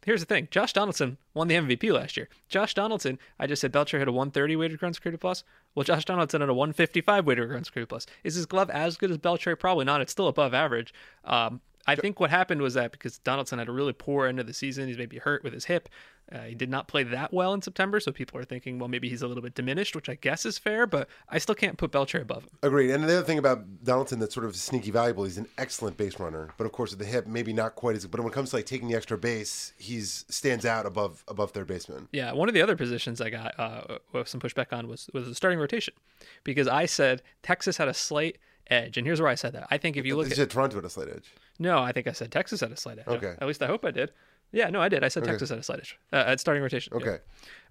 Here's 0.05 0.21
the 0.21 0.27
thing: 0.27 0.47
Josh 0.53 0.73
Donaldson 0.73 1.19
won 1.35 1.49
the 1.49 1.57
MVP 1.57 1.93
last 1.93 2.17
year. 2.17 2.29
Josh 2.49 2.75
Donaldson, 2.75 3.19
I 3.41 3.49
just 3.49 3.61
said 3.61 3.73
Beltre 3.73 3.99
had 3.99 4.07
a 4.07 4.13
130 4.13 4.55
weighted 4.55 4.81
runs 4.81 5.01
created 5.01 5.21
plus. 5.21 5.43
Well, 5.75 5.83
Josh 5.83 6.05
Donaldson 6.05 6.43
had 6.43 6.49
a 6.51 6.55
155 6.55 7.27
weighted 7.27 7.51
runs 7.51 7.71
created 7.71 7.89
plus. 7.89 8.07
Is 8.23 8.37
his 8.37 8.47
glove 8.47 8.71
as 8.71 8.97
good 8.97 9.11
as 9.11 9.19
Beltre? 9.19 9.59
Probably 9.59 9.85
not. 9.85 10.01
It's 10.01 10.13
still 10.13 10.29
above 10.29 10.55
average. 10.55 10.95
Um, 11.25 11.61
I 11.87 11.95
think 11.97 12.19
what 12.19 12.31
happened 12.31 12.63
was 12.63 12.75
that 12.75 12.93
because 12.93 13.19
Donaldson 13.19 13.59
had 13.59 13.69
a 13.69 13.73
really 13.73 13.93
poor 13.93 14.27
end 14.27 14.41
of 14.41 14.47
the 14.47 14.55
season, 14.55 14.89
he's 14.89 14.99
maybe 14.99 15.19
hurt 15.19 15.45
with 15.45 15.53
his 15.53 15.67
hip. 15.67 15.89
Uh, 16.33 16.41
he 16.41 16.57
did 16.57 16.69
not 16.69 16.89
play 16.89 17.05
that 17.05 17.33
well 17.33 17.55
in 17.55 17.63
September, 17.63 18.01
so 18.01 18.11
people 18.11 18.37
are 18.41 18.45
thinking, 18.45 18.81
well, 18.81 18.89
maybe 18.89 19.09
he's 19.09 19.23
a 19.23 19.29
little 19.29 19.43
bit 19.45 19.55
diminished, 19.55 19.95
which 19.95 20.09
I 20.09 20.17
guess 20.17 20.45
is 20.45 20.59
fair. 20.59 20.85
But 20.85 21.09
I 21.29 21.39
still 21.39 21.55
can't 21.55 21.79
put 21.79 21.93
Beltre 21.93 22.21
above 22.21 22.43
him. 22.43 22.51
Agreed. 22.65 22.91
And 22.91 23.05
the 23.05 23.19
other 23.19 23.23
thing 23.23 23.39
about 23.39 23.85
Donaldson 23.85 24.19
that's 24.19 24.35
sort 24.35 24.45
of 24.45 24.57
sneaky 24.57 24.91
valuable, 24.91 25.23
he's 25.23 25.39
an 25.39 25.47
excellent 25.57 25.97
base 25.97 26.19
runner, 26.19 26.51
but 26.59 26.65
of 26.65 26.73
course 26.73 26.93
at 26.93 26.99
the 26.99 27.05
hip, 27.05 27.29
maybe 27.29 27.53
not 27.53 27.77
quite 27.77 27.95
as. 27.95 28.05
But 28.09 28.19
when 28.19 28.29
it 28.31 28.35
comes 28.35 28.51
to 28.51 28.57
like 28.57 28.67
taking 28.67 28.89
the 28.89 28.97
extra 28.97 29.17
base, 29.17 29.73
he's 29.79 30.25
stands 30.29 30.67
out 30.67 30.85
above 30.85 31.23
above 31.29 31.53
third 31.53 31.69
baseman. 31.69 32.09
Yeah, 32.11 32.33
one 32.33 32.49
of 32.49 32.55
the 32.55 32.63
other 32.63 32.75
positions 32.75 33.21
I 33.21 33.31
got 33.31 33.55
uh, 33.57 33.99
with 34.13 34.27
some 34.27 34.41
pushback 34.41 34.73
on 34.77 34.89
was 34.89 35.09
was 35.15 35.29
the 35.29 35.35
starting 35.37 35.61
rotation, 35.61 35.95
because 36.43 36.67
I 36.67 36.87
said 36.87 37.23
Texas 37.45 37.77
had 37.77 37.87
a 37.87 37.95
slight 37.95 38.39
edge, 38.71 38.97
and 38.97 39.07
here's 39.07 39.21
where 39.21 39.31
I 39.31 39.35
said 39.35 39.53
that. 39.55 39.67
I 39.71 39.79
think 39.79 39.97
if 39.97 40.05
you 40.07 40.17
look 40.17 40.27
You 40.27 40.33
at 40.33 40.37
said 40.37 40.51
Toronto 40.51 40.79
at 40.79 40.85
a 40.85 40.91
slight 40.91 41.09
edge. 41.09 41.33
no, 41.59 41.79
I 41.79 41.93
think 41.93 42.07
I 42.07 42.13
said 42.13 42.31
Texas 42.33 42.61
had 42.61 42.73
a 42.73 42.77
slight 42.77 42.99
edge. 42.99 43.07
Okay. 43.09 43.35
at 43.41 43.47
least 43.47 43.63
I 43.63 43.67
hope 43.67 43.85
I 43.85 43.91
did. 43.91 44.13
Yeah, 44.53 44.71
no, 44.71 44.81
I 44.81 44.89
did. 44.89 45.03
I 45.03 45.09
said 45.09 45.25
Texas 45.25 45.51
had 45.51 45.59
a 45.59 45.63
slight 45.63 45.81
edge 45.81 45.99
uh, 46.13 46.17
at 46.27 46.41
starting 46.41 46.63
rotation. 46.63 46.93
yeah. 46.95 47.07
Okay. 47.07 47.19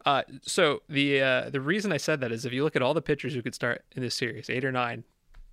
Uh, 0.06 0.22
so 0.42 0.82
the 0.90 1.22
uh, 1.22 1.50
the 1.50 1.62
reason 1.62 1.92
I 1.92 1.98
said 1.98 2.20
that 2.22 2.32
is 2.32 2.46
if 2.46 2.54
you 2.54 2.64
look 2.64 2.76
at 2.76 2.82
all 2.82 2.94
the 2.94 3.02
pitchers 3.02 3.34
who 3.34 3.42
could 3.42 3.56
start 3.56 3.84
in 3.96 4.02
this 4.02 4.14
series, 4.16 4.50
eight 4.50 4.64
or 4.66 4.72
nine 4.72 5.04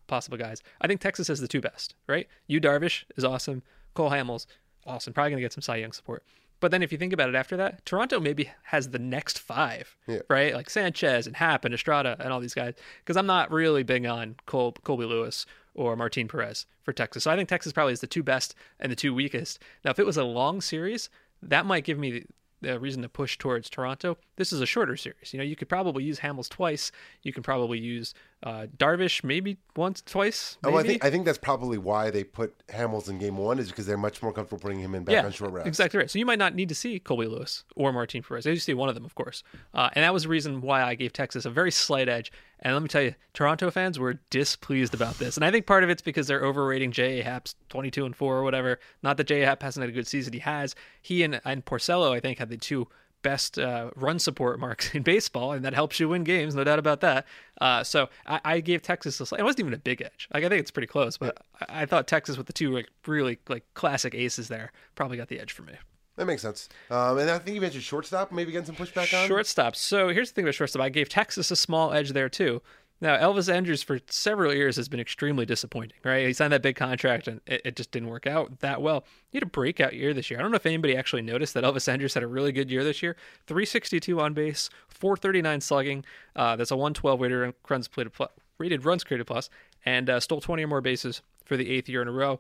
possible 0.09 0.37
guys, 0.37 0.63
I 0.81 0.89
think 0.89 1.01
Texas 1.01 1.29
has 1.29 1.41
the 1.41 1.49
two 1.49 1.61
best. 1.61 1.95
Right? 2.07 2.29
You 2.47 2.61
Darvish 2.61 3.05
is 3.17 3.25
awesome. 3.25 3.63
Cole 3.95 4.11
Hamels 4.11 4.47
awesome. 4.85 5.13
Probably 5.13 5.31
gonna 5.31 5.41
get 5.43 5.53
some 5.53 5.63
Cy 5.63 5.77
Young 5.77 5.93
support. 5.93 6.25
But 6.63 6.71
then 6.71 6.81
if 6.83 6.93
you 6.93 6.97
think 6.97 7.13
about 7.13 7.29
it 7.29 7.35
after 7.35 7.57
that, 7.57 7.85
Toronto 7.85 8.21
maybe 8.21 8.49
has 8.63 8.91
the 8.91 8.99
next 9.01 9.41
five, 9.41 9.97
Yeah. 10.07 10.21
right? 10.31 10.55
Like 10.55 10.71
Sanchez 10.71 11.27
and 11.27 11.35
Happ 11.37 11.65
and 11.65 11.75
Estrada 11.75 12.17
and 12.21 12.33
all 12.33 12.39
these 12.39 12.55
guys. 12.55 12.75
Because 13.01 13.17
I'm 13.17 13.27
not 13.27 13.51
really 13.51 13.83
big 13.83 14.07
on 14.07 14.37
Col- 14.47 14.71
Colby 14.85 15.05
Lewis 15.05 15.45
or 15.75 15.97
Martin 15.97 16.29
Perez 16.29 16.67
for 16.85 16.93
Texas. 16.93 17.25
So 17.25 17.33
I 17.33 17.37
think 17.37 17.49
Texas 17.49 17.73
probably 17.73 17.95
is 17.95 18.01
the 18.01 18.07
two 18.07 18.23
best 18.23 18.55
and 18.79 18.93
the 18.93 18.97
two 18.97 19.13
weakest. 19.13 19.59
Now, 19.85 19.91
if 19.91 19.99
it 19.99 20.07
was 20.07 20.17
a 20.17 20.23
long 20.25 20.61
series, 20.61 21.11
that 21.43 21.67
might 21.67 21.83
give 21.85 21.99
me 21.99 22.27
the 22.61 22.79
reason 22.79 23.03
to 23.03 23.09
push 23.09 23.37
towards 23.39 23.69
Toronto. 23.69 24.17
This 24.37 24.53
is 24.53 24.61
a 24.61 24.67
shorter 24.67 24.97
series. 24.97 25.33
You 25.33 25.39
know, 25.39 25.45
you 25.45 25.57
could 25.57 25.69
probably 25.69 26.05
use 26.05 26.21
Hamels 26.21 26.49
twice. 26.49 26.93
You 27.23 27.33
can 27.33 27.43
probably 27.43 27.81
use 27.81 28.15
uh, 28.43 28.67
Darvish 28.77 29.23
maybe 29.23 29.59
once, 29.77 30.03
twice. 30.03 30.59
Oh, 30.65 30.77
I 30.77 30.83
think 30.83 31.05
I 31.05 31.11
think 31.11 31.25
that's 31.25 31.39
probably 31.39 31.79
why 31.79 32.11
they 32.11 32.25
put 32.25 32.55
Hamels 32.69 33.09
in 33.09 33.19
game 33.19 33.37
one 33.37 33.59
is 33.59 33.69
because 33.69 33.87
they're 33.87 33.97
much 33.97 34.23
more 34.23 34.33
comfortable 34.33 34.61
putting 34.61 34.81
him 34.81 34.95
in 34.95 35.05
back 35.05 35.13
yeah, 35.13 35.25
on 35.25 35.33
short 35.33 35.53
rest. 35.53 35.67
exactly 35.67 35.99
right. 35.99 36.11
So 36.11 36.19
you 36.19 36.27
might 36.27 36.39
not 36.39 36.55
need 36.55 36.69
to 36.69 36.75
see 36.75 36.99
Colby 36.99 37.27
Lewis 37.27 37.65
or 37.77 37.93
Martin 37.93 38.23
Perez. 38.23 38.45
You 38.45 38.55
just 38.55 38.67
see 38.67 38.75
one 38.75 38.89
of 38.89 38.95
them, 38.95 39.05
of 39.05 39.15
course. 39.15 39.43
Uh, 39.73 39.91
and 39.93 40.03
that 40.03 40.13
was 40.13 40.25
the 40.25 40.29
reason 40.29 40.61
why 40.61 40.83
I 40.83 40.95
gave 40.95 41.13
Texas 41.13 41.45
a 41.45 41.51
very 41.51 41.71
slight 41.71 42.09
edge. 42.09 42.33
And 42.61 42.75
let 42.75 42.83
me 42.83 42.89
tell 42.89 43.03
you, 43.03 43.15
Toronto 43.35 43.71
fans 43.71 43.99
were 43.99 44.21
displeased 44.31 44.95
about 44.95 45.19
this. 45.19 45.37
And 45.37 45.45
I 45.45 45.51
think 45.51 45.67
part 45.67 45.83
of 45.83 45.91
it's 45.91 46.03
because 46.03 46.29
they're 46.29 46.45
overrating 46.45 46.93
J.A. 46.93 47.23
Happ's 47.25 47.57
22 47.71 48.07
and 48.07 48.15
4 48.15 48.37
or 48.37 48.45
whatever. 48.45 48.79
Not 49.03 49.17
that 49.17 49.27
J.A. 49.27 49.47
Happ 49.47 49.63
hasn't 49.63 49.83
had 49.83 49.91
a 49.91 49.93
good 49.93 50.07
season. 50.07 50.33
He 50.33 50.39
has. 50.41 50.77
He 51.01 51.25
and, 51.25 51.41
and 51.45 51.65
Porcello, 51.65 52.13
I 52.13 52.21
think, 52.21 52.39
had 52.39 52.51
the 52.51 52.57
two 52.57 52.87
best 53.23 53.59
uh, 53.59 53.91
run 53.97 54.19
support 54.19 54.61
marks 54.61 54.95
in 54.95 55.03
baseball, 55.03 55.53
and 55.53 55.65
that 55.65 55.75
helps 55.75 55.99
you 56.01 56.09
win 56.09 56.25
games, 56.25 56.55
no 56.55 56.65
doubt 56.65 56.79
about 56.79 57.01
that. 57.01 57.27
Uh, 57.61 57.85
so 57.85 58.09
I, 58.27 58.41
I 58.45 58.61
gave 58.61 58.83
Texas 58.83 59.21
a 59.21 59.27
slight, 59.27 59.41
it 59.41 59.45
wasn't 59.45 59.61
even 59.61 59.75
a 59.75 59.79
big 59.79 60.03
edge. 60.03 60.29
Like 60.33 60.45
I 60.45 60.49
think 60.49 60.61
it's 60.61 60.71
pretty 60.71 60.87
close, 60.87 61.17
but 61.17 61.45
I, 61.61 61.83
I 61.83 61.87
thought 61.87 62.07
Texas 62.07 62.37
with 62.37 62.47
the 62.47 62.53
two 62.53 62.73
like 62.73 62.89
really 63.07 63.39
like 63.49 63.65
classic 63.75 64.15
aces 64.15 64.49
there 64.49 64.73
probably 64.95 65.17
got 65.17 65.29
the 65.29 65.41
edge 65.41 65.53
for 65.53 65.63
me. 65.63 65.75
That 66.17 66.27
makes 66.27 66.43
sense. 66.43 66.69
Um, 66.91 67.19
and 67.19 67.31
I 67.31 67.39
think 67.39 67.55
you 67.55 67.61
mentioned 67.61 67.85
shortstop, 67.85 68.33
maybe 68.33 68.53
getting 68.53 68.67
some 68.67 68.77
pushback 68.77 69.19
on. 69.19 69.27
Shortstop. 69.29 69.75
So 69.75 70.11
here's 70.11 70.31
the 70.31 70.35
thing 70.35 70.45
about 70.45 70.55
shortstop. 70.55 70.83
I 70.83 70.91
gave 70.91 71.09
Texas 71.09 71.51
a 71.51 71.57
small 71.57 71.93
edge 71.93 72.11
there 72.11 72.29
too. 72.29 72.61
Now 73.03 73.17
Elvis 73.17 73.53
Andrus 73.53 73.83
for 73.83 73.99
several 74.09 74.55
years 74.55 74.77
has 74.77 74.89
been 74.89 75.01
extremely 75.01 75.45
disappointing. 75.45 75.99
Right, 76.05 76.25
he 76.25 76.33
signed 76.33 76.53
that 76.53 76.63
big 76.63 76.77
contract 76.77 77.27
and 77.27 77.41
it, 77.49 77.61
it 77.65 77.77
just 77.77 77.91
didn't 77.91 78.09
work 78.09 78.29
out 78.29 78.61
that 78.61 78.81
well. 78.81 79.05
He 79.29 79.37
had 79.37 79.43
a 79.43 79.47
breakout 79.47 79.95
year 79.95 80.15
this 80.15 80.31
year. 80.31 80.39
I 80.39 80.43
don't 80.43 80.53
know 80.53 80.57
if 80.57 80.67
anybody 80.67 80.97
actually 80.97 81.23
noticed 81.23 81.53
that 81.55 81.65
Elvis 81.65 81.89
Andrus 81.89 82.15
had 82.15 82.23
a 82.23 82.29
really 82.29 82.53
good 82.53 82.71
year 82.71 82.85
this 82.85 83.03
year. 83.03 83.17
362 83.49 84.21
on 84.21 84.35
base, 84.35 84.71
439 84.89 85.61
slugging. 85.61 86.05
Uh, 86.37 86.55
that's 86.55 86.71
a 86.71 86.77
112 86.77 87.21
rated 87.21 87.55
runs 87.69 87.89
created 87.89 88.13
plus, 88.13 88.31
rated 88.59 88.85
runs 88.85 89.03
created 89.03 89.27
plus, 89.27 89.51
and 89.85 90.09
uh, 90.09 90.21
stole 90.21 90.41
20 90.41 90.63
or 90.63 90.69
more 90.69 90.81
bases 90.81 91.23
for 91.45 91.57
the 91.57 91.71
eighth 91.71 91.89
year 91.89 92.03
in 92.03 92.09
a 92.09 92.13
row. 92.13 92.39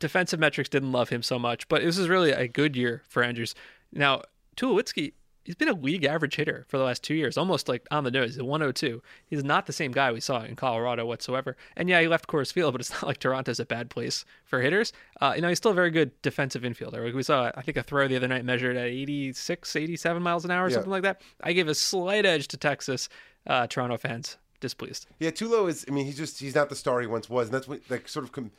Defensive 0.00 0.40
metrics 0.40 0.68
didn't 0.68 0.90
love 0.90 1.10
him 1.10 1.22
so 1.22 1.38
much, 1.38 1.68
but 1.68 1.82
this 1.82 1.98
is 1.98 2.08
really 2.08 2.32
a 2.32 2.48
good 2.48 2.74
year 2.74 3.04
for 3.08 3.22
Andrus. 3.22 3.54
Now 3.92 4.22
Tulowitzki 4.56 5.12
he's 5.44 5.54
been 5.54 5.68
a 5.68 5.74
league 5.74 6.04
average 6.04 6.34
hitter 6.36 6.64
for 6.68 6.78
the 6.78 6.84
last 6.84 7.02
two 7.04 7.14
years, 7.14 7.36
almost 7.38 7.68
like 7.68 7.86
on 7.90 8.02
the 8.04 8.10
nose. 8.10 8.30
He's 8.30 8.38
a 8.38 8.44
102. 8.44 9.02
He's 9.26 9.44
not 9.44 9.66
the 9.66 9.72
same 9.72 9.92
guy 9.92 10.10
we 10.10 10.20
saw 10.20 10.42
in 10.42 10.56
Colorado 10.56 11.06
whatsoever. 11.06 11.56
And 11.76 11.88
yeah, 11.88 12.00
he 12.00 12.08
left 12.08 12.26
Coors 12.26 12.52
Field, 12.52 12.72
but 12.74 12.80
it's 12.80 12.90
not 12.94 13.04
like 13.06 13.18
Toronto's 13.18 13.60
a 13.60 13.64
bad 13.66 13.90
place 13.90 14.24
for 14.44 14.60
hitters. 14.60 14.92
Uh, 15.20 15.34
you 15.36 15.42
know, 15.42 15.48
he's 15.48 15.58
still 15.58 15.70
a 15.70 15.74
very 15.74 15.90
good 15.90 16.10
defensive 16.22 16.62
infielder. 16.62 17.04
Like 17.04 17.14
We 17.14 17.22
saw, 17.22 17.52
I 17.54 17.62
think, 17.62 17.76
a 17.76 17.82
throw 17.82 18.08
the 18.08 18.16
other 18.16 18.28
night 18.28 18.44
measured 18.44 18.76
at 18.76 18.86
86, 18.86 19.76
87 19.76 20.22
miles 20.22 20.44
an 20.44 20.50
hour, 20.50 20.64
or 20.66 20.68
Yeah. 20.68 20.74
something 20.74 20.90
like 20.90 21.02
that. 21.02 21.20
I 21.42 21.52
gave 21.52 21.68
a 21.68 21.74
slight 21.74 22.26
edge 22.26 22.48
to 22.48 22.56
Texas. 22.56 23.08
Uh, 23.46 23.66
Toronto 23.66 23.98
fans 23.98 24.38
displeased. 24.60 25.06
Yeah, 25.18 25.30
Tulo 25.30 25.68
is. 25.68 25.84
I 25.86 25.90
mean, 25.92 26.06
he's 26.06 26.16
just 26.16 26.40
he's 26.40 26.54
not 26.54 26.70
the 26.70 26.74
star 26.76 27.00
he 27.02 27.06
once 27.06 27.28
was, 27.28 27.48
and 27.48 27.54
that's 27.54 27.68
what 27.68 27.80
like 27.90 28.08
sort 28.08 28.24
of. 28.24 28.32
Com- 28.32 28.50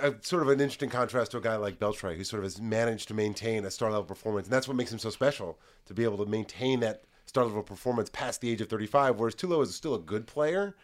a, 0.00 0.14
sort 0.22 0.42
of 0.42 0.48
an 0.48 0.60
interesting 0.60 0.90
contrast 0.90 1.32
to 1.32 1.38
a 1.38 1.40
guy 1.40 1.56
like 1.56 1.78
Beltre, 1.78 2.16
who 2.16 2.24
sort 2.24 2.40
of 2.40 2.44
has 2.44 2.60
managed 2.60 3.08
to 3.08 3.14
maintain 3.14 3.64
a 3.64 3.70
star 3.70 3.90
level 3.90 4.04
performance, 4.04 4.46
and 4.46 4.52
that's 4.52 4.68
what 4.68 4.76
makes 4.76 4.92
him 4.92 4.98
so 4.98 5.10
special 5.10 5.58
to 5.86 5.94
be 5.94 6.04
able 6.04 6.18
to 6.18 6.26
maintain 6.26 6.80
that 6.80 7.04
star 7.26 7.44
level 7.44 7.62
performance 7.62 8.08
past 8.10 8.40
the 8.40 8.50
age 8.50 8.60
of 8.60 8.68
35. 8.68 9.18
Whereas 9.18 9.34
Tulo 9.34 9.62
is 9.62 9.74
still 9.74 9.94
a 9.94 9.98
good 9.98 10.26
player, 10.26 10.74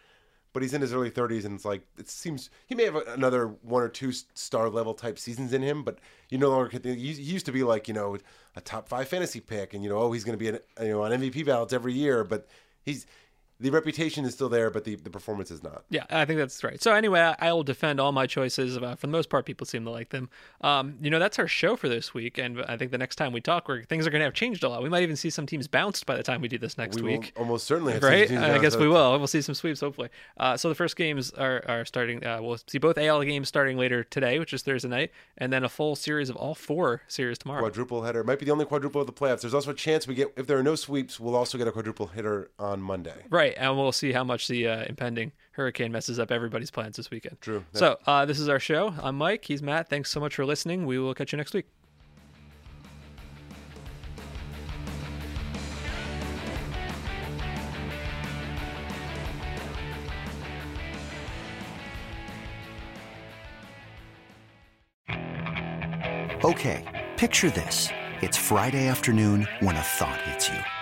but 0.52 0.62
he's 0.62 0.74
in 0.74 0.80
his 0.80 0.92
early 0.92 1.10
30s, 1.10 1.44
and 1.44 1.54
it's 1.54 1.64
like 1.64 1.82
it 1.98 2.08
seems 2.08 2.50
he 2.66 2.74
may 2.74 2.84
have 2.84 2.96
another 3.08 3.48
one 3.62 3.82
or 3.82 3.88
two 3.88 4.12
star 4.12 4.68
level 4.68 4.94
type 4.94 5.18
seasons 5.18 5.52
in 5.52 5.62
him, 5.62 5.82
but 5.82 5.98
you 6.28 6.38
no 6.38 6.50
longer 6.50 6.68
can. 6.68 6.82
He 6.82 7.12
he 7.12 7.22
used 7.22 7.46
to 7.46 7.52
be 7.52 7.62
like 7.62 7.88
you 7.88 7.94
know 7.94 8.18
a 8.56 8.60
top 8.60 8.88
five 8.88 9.08
fantasy 9.08 9.40
pick, 9.40 9.74
and 9.74 9.82
you 9.82 9.90
know 9.90 9.98
oh 9.98 10.12
he's 10.12 10.24
going 10.24 10.38
to 10.38 10.42
be 10.42 10.48
an, 10.48 10.58
you 10.80 10.92
know 10.92 11.02
on 11.02 11.12
MVP 11.12 11.46
ballots 11.46 11.72
every 11.72 11.94
year, 11.94 12.24
but 12.24 12.48
he's 12.84 13.06
the 13.62 13.70
reputation 13.70 14.24
is 14.24 14.34
still 14.34 14.48
there, 14.48 14.70
but 14.70 14.84
the, 14.84 14.96
the 14.96 15.10
performance 15.10 15.50
is 15.50 15.62
not. 15.62 15.84
Yeah, 15.88 16.04
I 16.10 16.24
think 16.24 16.38
that's 16.38 16.62
right. 16.64 16.82
So 16.82 16.94
anyway, 16.94 17.20
I, 17.20 17.36
I 17.38 17.52
will 17.52 17.62
defend 17.62 18.00
all 18.00 18.12
my 18.12 18.26
choices. 18.26 18.76
Uh, 18.76 18.94
for 18.96 19.06
the 19.06 19.12
most 19.12 19.30
part, 19.30 19.46
people 19.46 19.66
seem 19.66 19.84
to 19.84 19.90
like 19.90 20.10
them. 20.10 20.28
Um, 20.60 20.96
you 21.00 21.10
know, 21.10 21.18
that's 21.18 21.38
our 21.38 21.48
show 21.48 21.76
for 21.76 21.88
this 21.88 22.12
week, 22.12 22.38
and 22.38 22.60
I 22.62 22.76
think 22.76 22.90
the 22.90 22.98
next 22.98 23.16
time 23.16 23.32
we 23.32 23.40
talk, 23.40 23.68
things 23.88 24.06
are 24.06 24.10
going 24.10 24.20
to 24.20 24.24
have 24.24 24.34
changed 24.34 24.64
a 24.64 24.68
lot. 24.68 24.82
We 24.82 24.88
might 24.88 25.02
even 25.02 25.16
see 25.16 25.30
some 25.30 25.46
teams 25.46 25.68
bounced 25.68 26.04
by 26.06 26.16
the 26.16 26.22
time 26.22 26.40
we 26.40 26.48
do 26.48 26.58
this 26.58 26.76
next 26.76 26.96
We 26.96 27.02
week. 27.02 27.32
will 27.36 27.42
almost 27.44 27.66
certainly 27.66 27.92
have 27.94 28.02
Right, 28.02 28.30
I 28.30 28.58
guess 28.58 28.76
we 28.76 28.88
will. 28.88 29.16
We'll 29.18 29.26
see 29.26 29.42
some 29.42 29.54
sweeps, 29.54 29.80
hopefully. 29.80 30.08
Uh, 30.36 30.56
so 30.56 30.68
the 30.68 30.74
first 30.74 30.96
games 30.96 31.30
are, 31.32 31.62
are 31.68 31.84
starting. 31.84 32.24
Uh, 32.26 32.40
we'll 32.42 32.58
see 32.66 32.78
both 32.78 32.98
AL 32.98 33.22
games 33.22 33.48
starting 33.48 33.78
later 33.78 34.02
today, 34.02 34.38
which 34.38 34.52
is 34.52 34.62
Thursday 34.62 34.88
night, 34.88 35.12
and 35.38 35.52
then 35.52 35.64
a 35.64 35.68
full 35.68 35.94
series 35.94 36.28
of 36.28 36.36
all 36.36 36.54
four 36.54 37.02
series 37.06 37.38
tomorrow. 37.38 37.60
Quadruple 37.60 38.02
header 38.02 38.24
might 38.24 38.38
be 38.38 38.44
the 38.44 38.52
only 38.52 38.64
quadruple 38.64 39.00
of 39.00 39.06
the 39.06 39.12
playoffs. 39.12 39.42
There's 39.42 39.54
also 39.54 39.70
a 39.70 39.74
chance 39.74 40.06
we 40.06 40.14
get 40.14 40.32
if 40.36 40.46
there 40.46 40.58
are 40.58 40.62
no 40.62 40.74
sweeps, 40.74 41.20
we'll 41.20 41.36
also 41.36 41.58
get 41.58 41.68
a 41.68 41.72
quadruple 41.72 42.08
hitter 42.08 42.50
on 42.58 42.80
Monday. 42.82 43.24
Right, 43.30 43.51
and 43.56 43.76
we'll 43.76 43.92
see 43.92 44.12
how 44.12 44.24
much 44.24 44.48
the 44.48 44.68
uh, 44.68 44.84
impending 44.84 45.32
hurricane 45.52 45.92
messes 45.92 46.18
up 46.18 46.30
everybody's 46.30 46.70
plans 46.70 46.96
this 46.96 47.10
weekend. 47.10 47.40
True. 47.40 47.64
So 47.72 47.98
uh, 48.06 48.24
this 48.24 48.40
is 48.40 48.48
our 48.48 48.60
show. 48.60 48.94
I'm 49.02 49.16
Mike. 49.16 49.44
He's 49.44 49.62
Matt. 49.62 49.88
Thanks 49.88 50.10
so 50.10 50.20
much 50.20 50.34
for 50.34 50.44
listening. 50.44 50.86
We 50.86 50.98
will 50.98 51.14
catch 51.14 51.32
you 51.32 51.36
next 51.36 51.54
week. 51.54 51.66
Okay, 66.44 67.06
picture 67.16 67.50
this. 67.50 67.88
It's 68.20 68.36
Friday 68.36 68.88
afternoon 68.88 69.46
when 69.60 69.76
a 69.76 69.80
thought 69.80 70.20
hits 70.22 70.48
you. 70.48 70.81